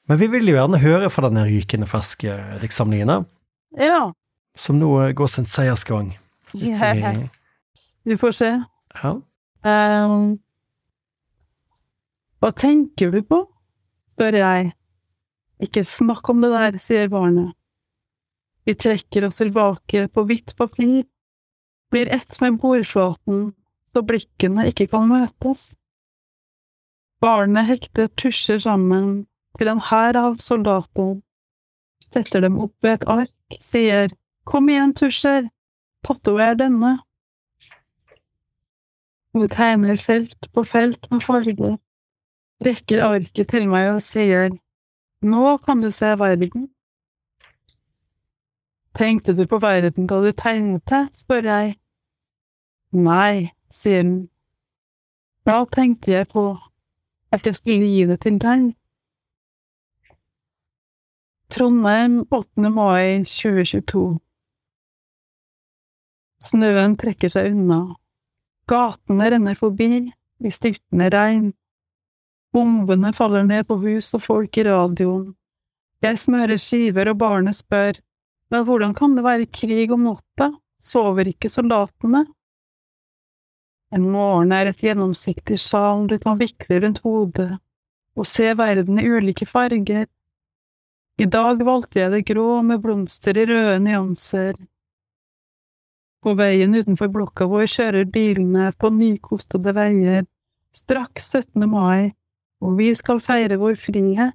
[0.09, 3.25] men vi vil jo gjerne høre fra denne rykende ferske diktsamlingen,
[3.79, 4.11] Ja.
[4.55, 6.13] som nå går sin seiersgang.
[6.55, 6.71] I,
[8.05, 8.51] Vi får se.
[9.01, 9.15] ja.
[9.65, 10.35] Um,
[12.39, 13.39] hva tenker du på?
[14.13, 14.67] spør jeg.
[15.65, 17.55] Ikke snakk om det der, sier barnet.
[18.67, 21.03] Vi trekker oss tilbake på hvitt papir,
[21.91, 23.49] blir ett med bordflaten,
[23.95, 25.69] så blikkene ikke kan møtes.
[27.23, 29.23] Barnet hekter tusjer sammen
[29.55, 31.15] til en hær av soldater,
[32.11, 34.11] setter dem opp ved et ark, sier
[34.45, 35.47] kom igjen, tusjer,
[36.03, 36.97] tatover denne.
[39.35, 41.79] Hun tegner felt på felt med farger,
[42.67, 44.51] rekker arket til meg og sier,
[45.23, 46.67] nå kan du se verden.
[48.95, 51.75] Tenkte du på verden da du tegnet det, spør jeg.
[52.95, 54.29] Nei, hun.
[55.45, 56.57] Da tenkte jeg på
[57.31, 58.73] at jeg skulle gi det til deg.
[61.49, 62.69] Trondheim 8.
[62.73, 64.17] mai 2022
[66.45, 67.95] Snøen trekker seg unna.
[68.69, 71.53] Gatene renner forbi i styrtende regn.
[72.53, 75.33] Bombene faller ned på hus og folk i radioen.
[76.03, 77.97] Jeg smører skiver, og barnet spør,
[78.51, 80.51] men hvordan kan det være krig om natta,
[80.81, 82.25] sover ikke soldatene?
[83.93, 87.51] En morgen er et gjennomsiktig sjal du kan vikle rundt hodet
[88.15, 90.07] og se verden i ulike farger.
[91.19, 94.55] I dag valgte jeg det grå med blomster i røde nyanser.
[96.23, 100.25] På veien utenfor blokka vår kjører bilene på nykostede veier,
[100.75, 101.67] straks 17.
[101.69, 102.15] mai,
[102.63, 104.33] og vi skal feire vår frihet.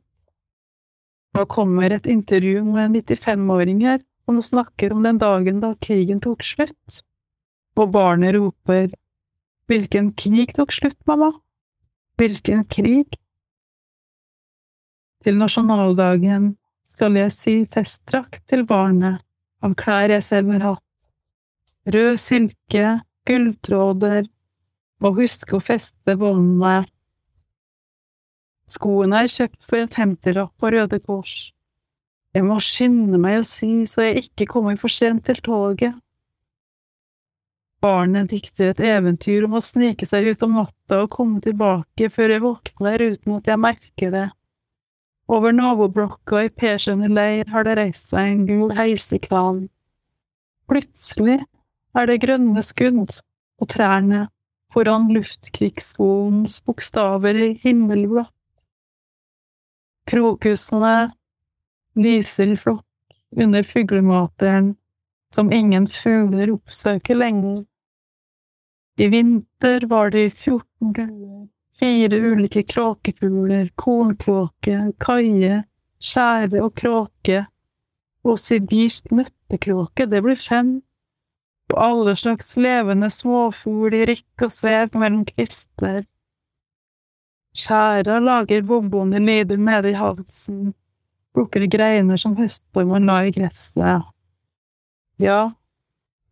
[1.34, 7.03] Da kommer et intervju med 95-åringer som snakker om den dagen da krigen tok slutt,
[7.78, 8.90] og barnet roper
[9.71, 11.31] Hvilken krig tok slutt, mamma?
[12.18, 13.14] Hvilken krig?
[15.23, 16.57] Til nasjonaldagen
[16.91, 19.23] skal jeg sy festdrakt til barnet
[19.62, 24.27] av klær jeg selv har hatt rød silke, gulltråder,
[25.01, 26.83] må huske å feste båndene.
[28.71, 31.53] Skoene er kjøpt for en femtilapp på Røde Kors.
[32.35, 35.95] Jeg må skynde meg å sy så jeg ikke kommer for sent til toget.
[37.81, 42.35] Barnet dikter et eventyr om å snike seg ut om natta og komme tilbake før
[42.35, 44.26] jeg våkner uten at jeg merker det.
[45.31, 49.62] Over naboblokka i Persjøne leir har det reist seg en gul heisekran.
[50.68, 51.39] Plutselig
[51.97, 53.16] er det grønne skudd,
[53.61, 54.26] og trærne
[54.74, 58.35] foran luftkrigsskolenes bokstaver i himmelblått.
[60.11, 61.12] Krokusene
[61.97, 64.74] lyser i flokk under fuglemateren
[65.35, 67.64] som ingen fugler oppsøker lenger.
[69.01, 71.48] I vinter var det 14 duer,
[71.78, 75.62] fire ulike kråkefugler, kornkråke, kaie,
[76.05, 77.46] skjære og kråke,
[78.28, 80.74] og sibirsk nøttekråke, det blir fem,
[81.72, 86.03] og alle slags levende småfugl i rykk og svev mellom kvister.
[87.57, 90.74] Skjæra lager boboene lyder nede i halsen,
[91.32, 94.05] plukker greiner som høstbormen la i gresset.
[95.24, 95.40] Ja,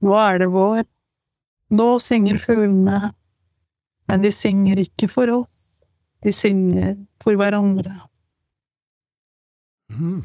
[0.05, 0.85] nå er det vår.
[1.71, 3.13] Nå synger fuglene,
[4.09, 5.83] men de synger ikke for oss,
[6.25, 7.93] de synger for hverandre.
[9.93, 10.23] Mm.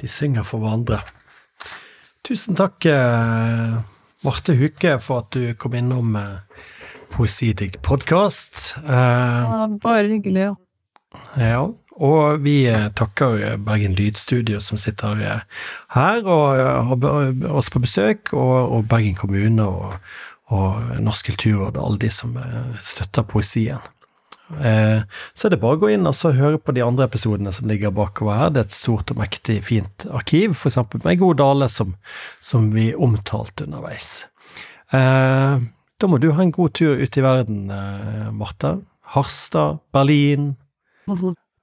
[0.00, 1.00] De synger for hverandre.
[2.26, 3.80] Tusen takk, eh,
[4.24, 6.66] Marte Huke, for at du kom innom eh,
[7.10, 8.76] Poesidigg podkast.
[8.84, 10.50] Eh, bare hyggelig.
[11.40, 11.64] Ja.
[12.00, 15.46] Og vi eh, takker Bergen Lydstudio som sitter eh,
[15.94, 19.96] her og eh, har oss på besøk, og, Bergen kommune og,
[20.50, 23.80] og Norsk kulturråd og alle de som eh, støtter poesien.
[24.58, 25.02] Eh,
[25.34, 27.92] Så er det bare å gå inn og høre på de andre episodene som ligger
[27.94, 28.48] bakover her.
[28.50, 30.80] Det er et stort og mektig fint arkiv, f.eks.
[31.04, 31.92] med God Dale, som,
[32.40, 34.26] som vi omtalte underveis.
[34.92, 35.60] Eh,
[36.00, 38.78] Da må du ha en god tur ut i verden, eh, Marte.
[39.12, 40.56] Harstad, Berlin,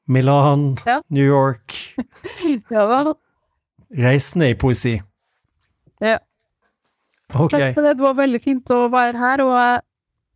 [0.07, 1.01] Milan, Ja.
[1.09, 1.75] New York.
[2.73, 3.13] Ja vel.
[3.97, 4.95] Reisende i poesi.
[6.03, 6.17] Ja.
[7.33, 7.51] Ok.
[7.51, 7.73] Det.
[7.75, 9.81] Det var veldig fint å være her, og jeg,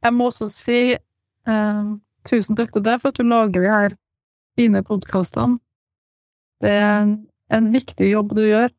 [0.07, 1.81] jeg må også si eh,
[2.27, 3.95] tusen takk til deg for at du lager de her
[4.59, 5.59] fine podkastene.
[6.61, 7.13] Det er en,
[7.51, 8.71] en viktig jobb du gjør.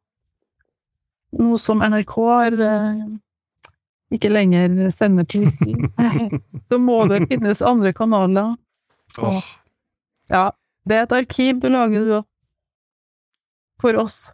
[1.40, 3.04] Noe som NRK har eh,
[4.12, 5.48] ikke lenger sender til.
[6.68, 8.54] Så må det finnes andre kanaler.
[9.20, 9.44] Åh,
[10.32, 10.50] Ja,
[10.88, 12.22] det er et arkiv du lager du,
[13.82, 14.32] for oss.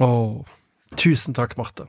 [0.00, 0.42] åh.
[0.98, 1.86] Tusen takk, Marte.